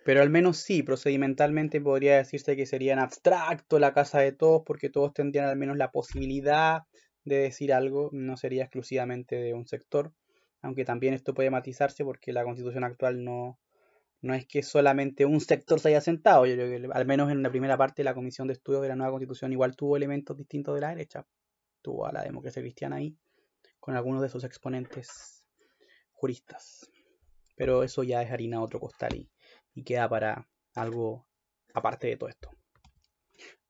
Pero 0.03 0.21
al 0.21 0.29
menos 0.29 0.57
sí, 0.57 0.83
procedimentalmente 0.83 1.79
podría 1.79 2.17
decirse 2.17 2.55
que 2.55 2.65
sería 2.65 2.93
en 2.93 2.99
abstracto 2.99 3.79
la 3.79 3.93
casa 3.93 4.19
de 4.19 4.33
todos, 4.33 4.63
porque 4.65 4.89
todos 4.89 5.13
tendrían 5.13 5.45
al 5.45 5.57
menos 5.57 5.77
la 5.77 5.91
posibilidad 5.91 6.83
de 7.23 7.37
decir 7.37 7.73
algo, 7.73 8.09
no 8.11 8.35
sería 8.35 8.63
exclusivamente 8.63 9.37
de 9.37 9.53
un 9.53 9.65
sector, 9.65 10.13
aunque 10.61 10.83
también 10.83 11.13
esto 11.13 11.33
puede 11.33 11.49
matizarse 11.49 12.03
porque 12.03 12.33
la 12.33 12.43
constitución 12.43 12.83
actual 12.83 13.23
no, 13.23 13.59
no 14.21 14.33
es 14.33 14.45
que 14.45 14.61
solamente 14.61 15.25
un 15.25 15.39
sector 15.39 15.79
se 15.79 15.89
haya 15.89 16.01
sentado, 16.01 16.45
yo 16.45 16.55
creo 16.55 16.69
que 16.69 16.89
al 16.91 17.05
menos 17.05 17.31
en 17.31 17.41
la 17.41 17.49
primera 17.49 17.77
parte 17.77 18.03
la 18.03 18.13
comisión 18.13 18.47
de 18.47 18.53
estudios 18.53 18.81
de 18.81 18.89
la 18.89 18.95
nueva 18.95 19.11
constitución 19.11 19.53
igual 19.53 19.75
tuvo 19.75 19.95
elementos 19.95 20.35
distintos 20.37 20.75
de 20.75 20.81
la 20.81 20.89
derecha, 20.89 21.25
tuvo 21.81 22.07
a 22.07 22.11
la 22.11 22.23
democracia 22.23 22.61
cristiana 22.61 22.97
ahí, 22.97 23.15
con 23.79 23.95
algunos 23.95 24.21
de 24.21 24.29
sus 24.29 24.43
exponentes 24.43 25.45
juristas. 26.11 26.89
Pero 27.55 27.83
eso 27.83 28.03
ya 28.03 28.21
es 28.21 28.31
harina 28.31 28.57
a 28.57 28.61
otro 28.61 28.79
costal 28.79 29.15
y 29.15 29.29
y 29.73 29.83
queda 29.83 30.07
para 30.09 30.47
algo 30.75 31.25
aparte 31.73 32.07
de 32.07 32.17
todo 32.17 32.29
esto. 32.29 32.49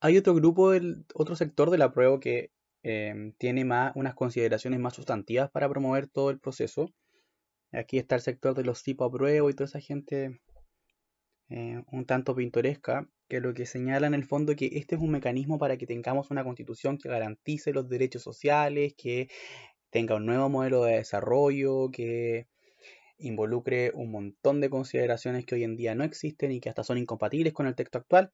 Hay 0.00 0.16
otro 0.18 0.34
grupo, 0.34 0.70
del, 0.72 1.06
otro 1.14 1.36
sector 1.36 1.70
de 1.70 1.78
la 1.78 1.92
prueba 1.92 2.20
que 2.20 2.50
em, 2.82 3.32
tiene 3.38 3.64
más, 3.64 3.92
unas 3.96 4.14
consideraciones 4.14 4.80
más 4.80 4.94
sustantivas 4.94 5.50
para 5.50 5.68
promover 5.68 6.08
todo 6.08 6.30
el 6.30 6.38
proceso. 6.38 6.90
Aquí 7.72 7.98
está 7.98 8.14
el 8.16 8.20
sector 8.20 8.54
de 8.54 8.64
los 8.64 8.82
tipos 8.82 9.10
a 9.10 9.48
y 9.50 9.54
toda 9.54 9.64
esa 9.64 9.80
gente 9.80 10.40
eh, 11.50 11.82
un 11.92 12.06
tanto 12.06 12.34
pintoresca, 12.34 13.08
que 13.28 13.40
lo 13.40 13.54
que 13.54 13.66
señala 13.66 14.06
en 14.06 14.14
el 14.14 14.24
fondo 14.24 14.54
que 14.56 14.70
este 14.74 14.96
es 14.96 15.00
un 15.00 15.10
mecanismo 15.10 15.58
para 15.58 15.76
que 15.76 15.86
tengamos 15.86 16.30
una 16.30 16.44
constitución 16.44 16.98
que 16.98 17.08
garantice 17.08 17.72
los 17.72 17.88
derechos 17.88 18.22
sociales, 18.22 18.94
que 18.96 19.28
tenga 19.90 20.16
un 20.16 20.26
nuevo 20.26 20.48
modelo 20.48 20.84
de 20.84 20.96
desarrollo, 20.96 21.90
que 21.90 22.48
involucre 23.18 23.92
un 23.94 24.10
montón 24.10 24.60
de 24.60 24.70
consideraciones 24.70 25.46
que 25.46 25.54
hoy 25.54 25.64
en 25.64 25.76
día 25.76 25.94
no 25.94 26.04
existen 26.04 26.52
y 26.52 26.60
que 26.60 26.68
hasta 26.68 26.84
son 26.84 26.98
incompatibles 26.98 27.52
con 27.52 27.66
el 27.66 27.74
texto 27.74 27.98
actual 27.98 28.32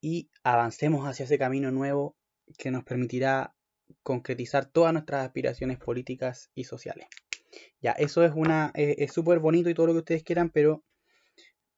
y 0.00 0.30
avancemos 0.42 1.06
hacia 1.06 1.24
ese 1.24 1.38
camino 1.38 1.70
nuevo 1.70 2.16
que 2.56 2.70
nos 2.70 2.84
permitirá 2.84 3.54
concretizar 4.02 4.66
todas 4.66 4.92
nuestras 4.92 5.26
aspiraciones 5.26 5.78
políticas 5.78 6.50
y 6.54 6.64
sociales. 6.64 7.06
Ya, 7.80 7.92
eso 7.92 8.24
es 8.24 8.32
una 8.34 8.72
es 8.74 9.12
súper 9.12 9.38
bonito 9.38 9.70
y 9.70 9.74
todo 9.74 9.86
lo 9.88 9.92
que 9.94 10.00
ustedes 10.00 10.22
quieran, 10.22 10.50
pero 10.50 10.84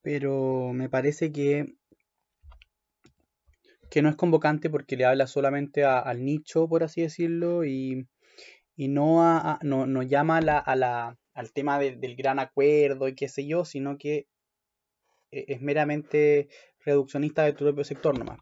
pero 0.03 0.73
me 0.73 0.89
parece 0.89 1.31
que 1.31 1.67
que 3.91 4.03
no 4.03 4.09
es 4.09 4.17
convocante 4.17 4.71
porque 4.71 4.97
le 4.97 5.05
habla 5.05 5.27
solamente 5.27 5.85
al 5.85 6.25
nicho, 6.25 6.69
por 6.69 6.85
así 6.85 7.03
decirlo, 7.03 7.65
y, 7.65 8.07
y 8.77 8.89
no, 8.89 9.23
a, 9.23 9.59
no, 9.63 9.87
no 9.87 10.03
llama 10.03 10.39
a 10.39 10.77
la, 10.77 11.19
al 11.41 11.53
tema 11.53 11.79
del 11.79 12.17
gran 12.17 12.39
acuerdo 12.39 13.09
y 13.09 13.15
qué 13.15 13.29
sé 13.29 13.47
yo, 13.47 13.65
sino 13.65 13.97
que 13.97 14.29
e, 15.31 15.47
es 15.49 15.61
meramente 15.63 16.49
reduccionista 16.85 17.45
de 17.45 17.55
tu 17.55 17.65
propio 17.65 17.85
sector 17.85 18.19
nomás. 18.19 18.41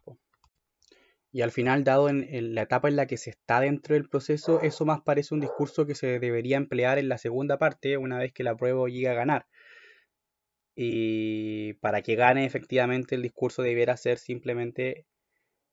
Y 1.31 1.41
al 1.41 1.51
final, 1.51 1.83
dado 1.83 2.09
en, 2.09 2.55
la 2.55 2.63
etapa 2.63 2.89
en 2.89 2.97
la 2.97 3.07
que 3.07 3.17
se 3.17 3.29
está 3.29 3.61
dentro 3.61 3.93
del 3.95 4.09
proceso, 4.09 4.61
eso 4.61 4.85
más 4.85 5.01
parece 5.01 5.33
un 5.33 5.39
discurso 5.39 5.85
que 5.85 5.95
se 5.95 6.19
debería 6.19 6.57
emplear 6.57 6.97
en 6.97 7.07
la 7.07 7.17
segunda 7.17 7.57
parte, 7.57 7.97
una 7.97 8.17
vez 8.17 8.33
que 8.33 8.43
la 8.43 8.57
prueba 8.57 8.87
llegue 8.89 9.07
a 9.09 9.13
ganar. 9.13 9.47
Y 10.75 11.73
para 11.75 12.01
que 12.01 12.15
gane 12.15 12.45
efectivamente 12.45 13.15
el 13.15 13.21
discurso 13.21 13.61
debiera 13.61 13.95
ser 13.95 14.17
simplemente 14.17 15.05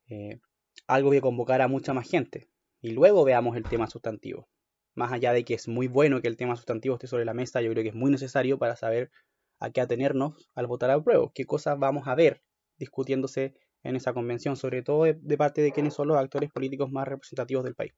eh, 0.09 0.39
algo 0.87 1.11
que 1.11 1.21
convocara 1.21 1.65
a 1.65 1.69
mucha 1.69 1.93
más 1.93 2.09
gente. 2.09 2.49
Y 2.81 2.91
luego 2.91 3.25
veamos 3.25 3.57
el 3.57 3.65
tema 3.65 3.89
sustantivo 3.89 4.49
más 4.97 5.13
allá 5.13 5.33
de 5.33 5.45
que 5.45 5.55
es 5.55 5.69
muy 5.69 5.87
bueno 5.87 6.21
que 6.21 6.29
el 6.29 6.37
tema 6.37 6.57
sustantivo 6.57 6.95
esté 6.97 7.07
sobre 7.07 7.25
la 7.25 7.35
mesa, 7.35 7.61
yo 7.61 7.71
creo 7.71 7.83
que 7.83 7.91
es 7.91 7.95
muy 7.95 8.11
necesario 8.11 8.59
para 8.59 8.77
saber 8.77 9.11
a 9.61 9.71
qué 9.71 9.81
atenernos 9.81 10.49
al 10.55 10.67
votar 10.67 10.91
a 10.91 11.03
prueba, 11.03 11.31
qué 11.35 11.45
cosas 11.45 11.79
vamos 11.79 12.09
a 12.09 12.15
ver 12.15 12.43
discutiéndose 12.79 13.55
en 13.83 13.97
esa 13.97 14.13
convención, 14.13 14.57
sobre 14.57 14.83
todo 14.83 15.05
de, 15.05 15.37
parte 15.37 15.63
de 15.63 15.73
quienes 15.73 15.95
son 15.95 16.09
los 16.09 16.19
actores 16.19 16.51
políticos 16.51 16.91
más 16.91 17.07
representativos 17.07 17.65
del 17.65 17.75
país. 17.75 17.93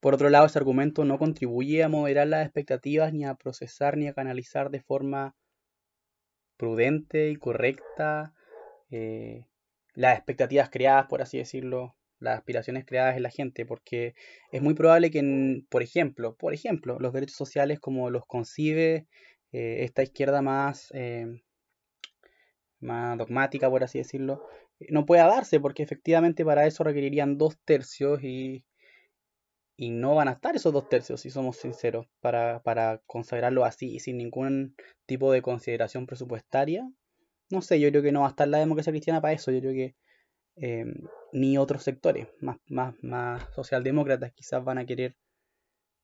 Por 0.00 0.14
otro 0.14 0.28
lado, 0.28 0.46
ese 0.46 0.58
argumento 0.58 1.04
no 1.04 1.18
contribuye 1.18 1.82
a 1.82 1.88
moderar 1.88 2.26
las 2.28 2.44
expectativas, 2.44 3.12
ni 3.12 3.24
a 3.24 3.34
procesar, 3.34 3.96
ni 3.96 4.06
a 4.06 4.12
canalizar 4.12 4.70
de 4.70 4.80
forma 4.80 5.34
prudente 6.56 7.30
y 7.30 7.36
correcta 7.36 8.34
eh, 8.90 9.46
las 9.94 10.16
expectativas 10.16 10.68
creadas, 10.70 11.06
por 11.06 11.22
así 11.22 11.38
decirlo, 11.38 11.96
las 12.24 12.38
aspiraciones 12.38 12.84
creadas 12.84 13.16
en 13.16 13.22
la 13.22 13.30
gente, 13.30 13.66
porque 13.66 14.14
es 14.50 14.62
muy 14.62 14.74
probable 14.74 15.10
que, 15.10 15.62
por 15.68 15.82
ejemplo, 15.82 16.36
por 16.36 16.54
ejemplo, 16.54 16.98
los 16.98 17.12
derechos 17.12 17.36
sociales 17.36 17.78
como 17.80 18.10
los 18.10 18.26
concibe 18.26 19.06
eh, 19.52 19.84
esta 19.84 20.02
izquierda 20.02 20.42
más, 20.42 20.90
eh, 20.94 21.42
más 22.80 23.16
dogmática, 23.18 23.70
por 23.70 23.84
así 23.84 23.98
decirlo, 23.98 24.46
no 24.88 25.06
pueda 25.06 25.26
darse, 25.26 25.60
porque 25.60 25.82
efectivamente 25.82 26.44
para 26.44 26.66
eso 26.66 26.82
requerirían 26.84 27.38
dos 27.38 27.56
tercios 27.64 28.22
y, 28.22 28.64
y 29.76 29.90
no 29.90 30.14
van 30.14 30.28
a 30.28 30.32
estar 30.32 30.56
esos 30.56 30.72
dos 30.72 30.88
tercios, 30.88 31.20
si 31.20 31.30
somos 31.30 31.56
sinceros, 31.58 32.06
para, 32.20 32.62
para 32.62 33.00
consagrarlo 33.06 33.64
así, 33.64 33.98
sin 34.00 34.18
ningún 34.18 34.74
tipo 35.06 35.32
de 35.32 35.42
consideración 35.42 36.06
presupuestaria. 36.06 36.88
No 37.50 37.60
sé, 37.62 37.78
yo 37.78 37.90
creo 37.90 38.02
que 38.02 38.12
no 38.12 38.20
va 38.20 38.26
a 38.26 38.30
estar 38.30 38.48
la 38.48 38.58
democracia 38.58 38.92
cristiana 38.92 39.20
para 39.20 39.34
eso, 39.34 39.50
yo 39.50 39.60
creo 39.60 39.72
que 39.72 39.94
Em, 40.56 40.94
ni 41.32 41.58
otros 41.58 41.82
sectores 41.82 42.28
más, 42.40 42.94
socialdemócratas 43.54 44.32
quizás 44.32 44.62
van 44.62 44.78
a 44.78 44.86
querer 44.86 45.16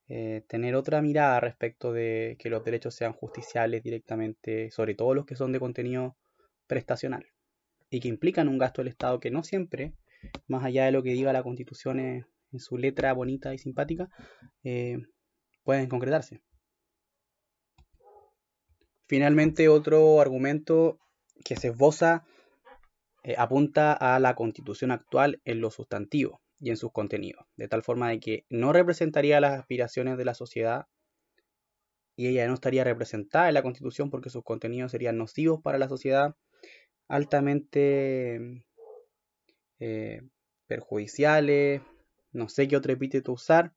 eh, 0.09 0.43
tener 0.49 0.75
otra 0.75 1.01
mirada 1.03 1.39
respecto 1.39 1.93
de 1.93 2.37
que 2.41 2.51
los 2.51 2.65
derechos 2.65 2.97
sean 2.97 3.13
justiciales 3.13 3.83
directamente, 3.83 4.71
sobre 4.73 4.97
todo 4.97 5.15
los 5.15 5.25
que 5.25 5.37
son 5.37 5.53
de 5.53 5.61
contenido 5.61 6.17
prestacional 6.67 7.27
y 7.91 8.01
que 8.01 8.09
implican 8.09 8.49
un 8.49 8.59
gasto 8.59 8.83
del 8.83 8.89
Estado 8.89 9.21
que 9.21 9.31
no 9.31 9.45
siempre, 9.45 9.95
más 10.49 10.65
allá 10.65 10.85
de 10.85 10.93
lo 10.93 11.03
que 11.05 11.13
diga 11.13 11.33
la 11.33 11.45
Constitución 11.45 12.01
en, 12.01 12.27
su 12.59 12.77
letra 12.77 13.13
bonita 13.13 13.55
y 13.55 13.59
simpática, 13.59 14.09
eh, 14.65 14.99
pueden 15.63 15.89
concretarse. 15.89 16.43
Finalmente, 19.07 19.69
otro 19.69 20.21
argumento 20.21 20.99
que 21.45 21.55
se 21.55 21.69
esboza 21.69 22.25
eh, 23.23 23.35
apunta 23.37 23.93
a 23.93 24.19
la 24.19 24.35
constitución 24.35 24.91
actual 24.91 25.41
en 25.45 25.61
lo 25.61 25.71
sustantivo 25.71 26.41
y 26.59 26.71
en 26.71 26.77
sus 26.77 26.93
contenidos, 26.93 27.47
de 27.57 27.69
tal 27.69 27.83
forma 27.83 28.09
de 28.11 28.21
que 28.21 28.45
no 28.49 28.73
representaría 28.73 29.41
las 29.41 29.59
aspiraciones 29.59 30.17
de 30.17 30.25
la 30.25 30.35
sociedad 30.35 30.87
y 32.17 32.29
ella 32.29 32.47
no 32.47 32.55
estaría 32.55 32.85
representada 32.85 33.49
en 33.49 33.55
la 33.55 33.63
constitución 33.63 34.11
porque 34.11 34.31
sus 34.31 34.45
contenidos 34.45 34.93
serían 34.93 35.17
nocivos 35.17 35.61
para 35.63 35.79
la 35.79 35.89
sociedad, 35.89 36.37
altamente 37.09 38.63
eh, 39.79 40.23
perjudiciales, 40.67 41.83
no 42.33 42.49
sé 42.49 42.69
qué 42.69 42.77
otro 42.77 42.93
epíteto 42.93 43.33
usar. 43.33 43.73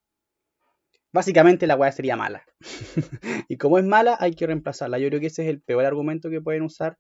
Básicamente 1.12 1.68
la 1.68 1.76
weá 1.76 1.92
sería 1.92 2.16
mala. 2.16 2.44
y 3.48 3.58
como 3.58 3.78
es 3.78 3.86
mala, 3.86 4.18
hay 4.20 4.34
que 4.34 4.48
reemplazarla. 4.48 5.00
Yo 5.00 5.08
creo 5.10 5.20
que 5.20 5.28
ese 5.28 5.44
es 5.44 5.50
el 5.50 5.62
peor 5.62 5.86
argumento 5.86 6.30
que 6.30 6.42
pueden 6.42 6.64
usar 6.64 6.98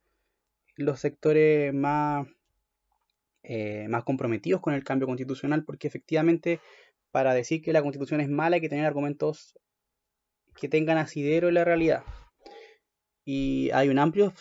los 0.75 0.99
sectores 0.99 1.73
más, 1.73 2.27
eh, 3.43 3.87
más 3.89 4.03
comprometidos 4.03 4.61
con 4.61 4.73
el 4.73 4.83
cambio 4.83 5.07
constitucional, 5.07 5.63
porque 5.63 5.87
efectivamente 5.87 6.59
para 7.11 7.33
decir 7.33 7.61
que 7.61 7.73
la 7.73 7.83
constitución 7.83 8.21
es 8.21 8.29
mala 8.29 8.55
hay 8.55 8.61
que 8.61 8.69
tener 8.69 8.85
argumentos 8.85 9.53
que 10.55 10.67
tengan 10.67 10.97
asidero 10.97 11.47
en 11.47 11.55
la 11.55 11.63
realidad. 11.63 12.03
Y 13.25 13.69
hay 13.71 13.89
un 13.89 13.99
amplio 13.99 14.33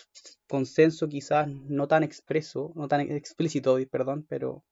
consenso, 0.47 1.07
quizás 1.07 1.47
no 1.47 1.87
tan 1.87 2.03
expreso, 2.03 2.73
no 2.75 2.87
tan 2.87 3.01
explícito, 3.01 3.77
perdón, 3.89 4.25
pero 4.27 4.63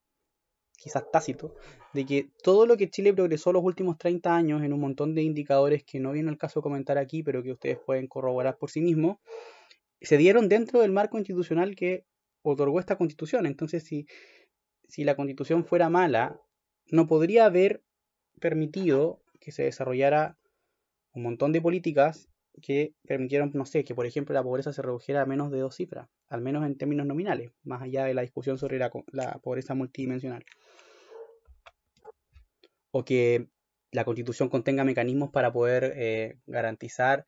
quizás 0.76 1.08
tácito, 1.12 1.54
de 1.92 2.04
que 2.04 2.30
todo 2.42 2.66
lo 2.66 2.76
que 2.76 2.90
Chile 2.90 3.14
progresó 3.14 3.52
los 3.52 3.62
últimos 3.62 3.98
30 3.98 4.34
años 4.34 4.62
en 4.64 4.72
un 4.72 4.80
montón 4.80 5.14
de 5.14 5.22
indicadores 5.22 5.84
que 5.84 6.00
no 6.00 6.10
viene 6.10 6.28
al 6.28 6.38
caso 6.38 6.60
comentar 6.60 6.98
aquí, 6.98 7.22
pero 7.22 7.42
que 7.42 7.52
ustedes 7.52 7.78
pueden 7.78 8.08
corroborar 8.08 8.58
por 8.58 8.68
sí 8.68 8.80
mismos, 8.80 9.18
se 10.02 10.16
dieron 10.16 10.48
dentro 10.48 10.80
del 10.80 10.92
marco 10.92 11.18
institucional 11.18 11.76
que 11.76 12.06
otorgó 12.42 12.80
esta 12.80 12.96
constitución. 12.96 13.46
Entonces, 13.46 13.84
si, 13.84 14.06
si 14.88 15.04
la 15.04 15.16
constitución 15.16 15.64
fuera 15.64 15.88
mala, 15.88 16.40
no 16.90 17.06
podría 17.06 17.46
haber 17.46 17.82
permitido 18.40 19.22
que 19.40 19.52
se 19.52 19.64
desarrollara 19.64 20.36
un 21.14 21.22
montón 21.22 21.52
de 21.52 21.60
políticas 21.60 22.28
que 22.60 22.94
permitieron, 23.06 23.50
no 23.54 23.64
sé, 23.64 23.84
que 23.84 23.94
por 23.94 24.06
ejemplo 24.06 24.34
la 24.34 24.42
pobreza 24.42 24.72
se 24.72 24.82
redujera 24.82 25.22
a 25.22 25.26
menos 25.26 25.50
de 25.50 25.58
dos 25.58 25.76
cifras, 25.76 26.08
al 26.28 26.42
menos 26.42 26.64
en 26.66 26.76
términos 26.76 27.06
nominales, 27.06 27.52
más 27.62 27.82
allá 27.82 28.04
de 28.04 28.14
la 28.14 28.22
discusión 28.22 28.58
sobre 28.58 28.78
la, 28.78 28.90
pobreza 29.42 29.74
multidimensional. 29.74 30.44
O 32.90 33.04
que 33.04 33.48
la 33.90 34.04
constitución 34.04 34.48
contenga 34.48 34.84
mecanismos 34.84 35.30
para 35.30 35.52
poder 35.52 35.94
eh, 35.96 36.38
garantizar 36.46 37.26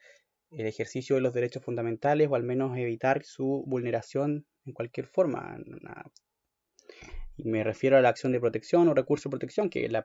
el 0.57 0.67
ejercicio 0.67 1.17
de 1.17 1.23
los 1.23 1.35
derechos 1.35 1.63
fundamentales 1.63 2.29
o 2.31 2.35
al 2.35 2.43
menos 2.43 2.77
evitar 2.77 3.25
su 3.25 3.65
vulneración 3.67 4.47
en 4.65 4.73
cualquier 4.73 5.07
forma. 5.07 5.59
Y 7.37 7.49
me 7.49 7.65
refiero 7.65 7.97
a 7.97 8.01
la 8.01 8.09
acción 8.09 8.33
de 8.33 8.41
protección 8.41 8.89
o 8.89 8.95
recurso 8.95 9.29
de 9.29 9.33
protección, 9.33 9.69
que 9.69 9.89
la, 9.89 10.05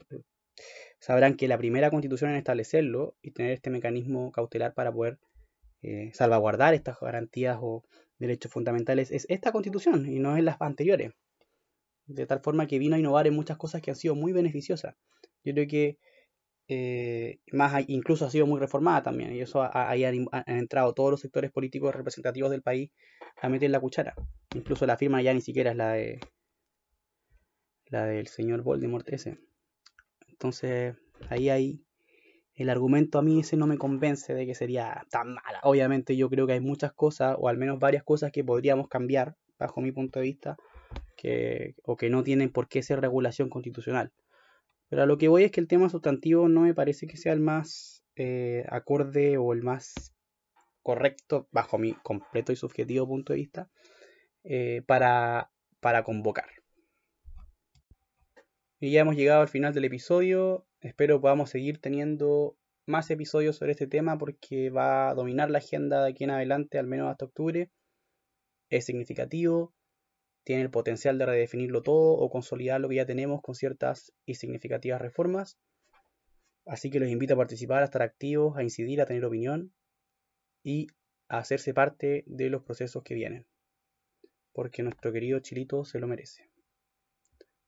sabrán 0.99 1.35
que 1.35 1.47
la 1.47 1.57
primera 1.57 1.89
constitución 1.89 2.31
en 2.31 2.37
establecerlo 2.37 3.15
y 3.21 3.31
tener 3.31 3.51
este 3.51 3.69
mecanismo 3.69 4.31
cautelar 4.31 4.73
para 4.73 4.91
poder 4.91 5.19
eh, 5.81 6.11
salvaguardar 6.13 6.73
estas 6.73 6.99
garantías 6.99 7.57
o 7.61 7.83
derechos 8.17 8.51
fundamentales 8.51 9.11
es 9.11 9.25
esta 9.29 9.51
constitución 9.51 10.05
y 10.07 10.19
no 10.19 10.35
es 10.35 10.43
las 10.43 10.57
anteriores. 10.61 11.13
De 12.05 12.25
tal 12.25 12.41
forma 12.41 12.67
que 12.67 12.79
vino 12.79 12.95
a 12.95 12.99
innovar 12.99 13.27
en 13.27 13.35
muchas 13.35 13.57
cosas 13.57 13.81
que 13.81 13.91
han 13.91 13.95
sido 13.95 14.15
muy 14.15 14.33
beneficiosas. 14.33 14.95
Yo 15.43 15.53
creo 15.53 15.67
que 15.67 15.99
eh, 16.71 17.39
más 17.51 17.83
incluso 17.87 18.25
ha 18.25 18.29
sido 18.29 18.45
muy 18.45 18.59
reformada 18.59 19.01
también 19.01 19.33
y 19.33 19.41
eso 19.41 19.67
ahí 19.73 20.03
han, 20.05 20.27
entrado 20.45 20.93
todos 20.93 21.09
los 21.09 21.19
sectores 21.19 21.49
políticos 21.51 21.95
representativos 21.95 22.51
del 22.51 22.61
país 22.61 22.91
a 23.41 23.49
meter 23.49 23.71
la 23.71 23.79
cuchara. 23.79 24.13
Incluso 24.55 24.85
la 24.85 24.95
firma 24.95 25.21
ya 25.23 25.33
ni 25.33 25.41
siquiera 25.41 25.71
es 25.71 25.77
la 25.77 25.93
de 25.93 26.19
la 27.87 28.05
del 28.05 28.27
señor 28.27 28.61
Voldemort 28.61 29.09
ese. 29.09 29.39
Entonces, 30.27 30.95
ahí 31.29 31.49
hay 31.49 31.83
el 32.53 32.69
argumento 32.69 33.17
a 33.17 33.23
mí 33.23 33.39
ese 33.39 33.57
no 33.57 33.65
me 33.65 33.79
convence 33.79 34.35
de 34.35 34.45
que 34.45 34.53
sería 34.53 35.07
tan 35.09 35.33
mala. 35.33 35.59
Obviamente 35.63 36.15
yo 36.15 36.29
creo 36.29 36.45
que 36.45 36.53
hay 36.53 36.59
muchas 36.59 36.93
cosas, 36.93 37.35
o 37.39 37.49
al 37.49 37.57
menos 37.57 37.79
varias 37.79 38.03
cosas 38.03 38.31
que 38.31 38.43
podríamos 38.43 38.89
cambiar, 38.89 39.35
bajo 39.57 39.81
mi 39.81 39.91
punto 39.91 40.19
de 40.19 40.25
vista, 40.25 40.57
que, 41.17 41.73
o 41.83 41.97
que 41.97 42.11
no 42.11 42.21
tienen 42.23 42.51
por 42.51 42.67
qué 42.67 42.83
ser 42.83 43.01
regulación 43.01 43.49
constitucional. 43.49 44.11
Pero 44.89 45.03
a 45.03 45.05
lo 45.05 45.17
que 45.17 45.27
voy 45.27 45.43
es 45.43 45.51
que 45.51 45.61
el 45.61 45.67
tema 45.67 45.89
sustantivo 45.89 46.49
no 46.49 46.61
me 46.61 46.73
parece 46.73 47.07
que 47.07 47.17
sea 47.17 47.33
el 47.33 47.39
más 47.39 48.03
eh, 48.15 48.65
acorde 48.69 49.37
o 49.37 49.53
el 49.53 49.61
más 49.61 50.13
correcto, 50.81 51.47
bajo 51.51 51.77
mi 51.77 51.93
completo 51.93 52.51
y 52.51 52.55
subjetivo 52.55 53.07
punto 53.07 53.33
de 53.33 53.39
vista, 53.39 53.69
eh, 54.43 54.81
para, 54.87 55.51
para 55.79 56.03
convocar. 56.03 56.49
Y 58.79 58.91
ya 58.91 59.01
hemos 59.01 59.15
llegado 59.15 59.41
al 59.41 59.49
final 59.49 59.73
del 59.73 59.85
episodio. 59.85 60.65
Espero 60.79 61.21
podamos 61.21 61.49
seguir 61.49 61.79
teniendo 61.79 62.57
más 62.85 63.11
episodios 63.11 63.57
sobre 63.57 63.73
este 63.73 63.87
tema 63.87 64.17
porque 64.17 64.69
va 64.69 65.09
a 65.09 65.13
dominar 65.13 65.51
la 65.51 65.59
agenda 65.59 66.03
de 66.03 66.11
aquí 66.11 66.23
en 66.23 66.31
adelante, 66.31 66.79
al 66.79 66.87
menos 66.87 67.09
hasta 67.09 67.25
octubre. 67.25 67.69
Es 68.69 68.85
significativo, 68.85 69.73
tiene 70.43 70.61
el 70.61 70.69
potencial 70.69 71.17
de 71.17 71.25
redefinirlo 71.25 71.81
todo 71.81 72.13
o 72.13 72.29
consolidar 72.29 72.81
lo 72.81 72.89
que 72.89 72.95
ya 72.95 73.05
tenemos 73.05 73.41
con 73.41 73.55
ciertas 73.55 74.13
y 74.25 74.35
significativas 74.35 75.01
reformas. 75.01 75.57
Así 76.65 76.89
que 76.89 76.99
los 76.99 77.09
invito 77.09 77.33
a 77.33 77.37
participar, 77.37 77.81
a 77.81 77.85
estar 77.85 78.01
activos, 78.01 78.57
a 78.57 78.63
incidir, 78.63 79.01
a 79.01 79.05
tener 79.05 79.25
opinión 79.25 79.73
y 80.63 80.87
a 81.27 81.39
hacerse 81.39 81.73
parte 81.73 82.23
de 82.27 82.49
los 82.49 82.63
procesos 82.63 83.03
que 83.03 83.15
vienen. 83.15 83.45
Porque 84.53 84.83
nuestro 84.83 85.11
querido 85.11 85.39
Chilito 85.39 85.85
se 85.85 85.99
lo 85.99 86.07
merece. 86.07 86.49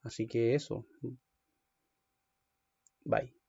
Así 0.03 0.27
que 0.27 0.55
eso. 0.55 0.85
Bye. 3.03 3.40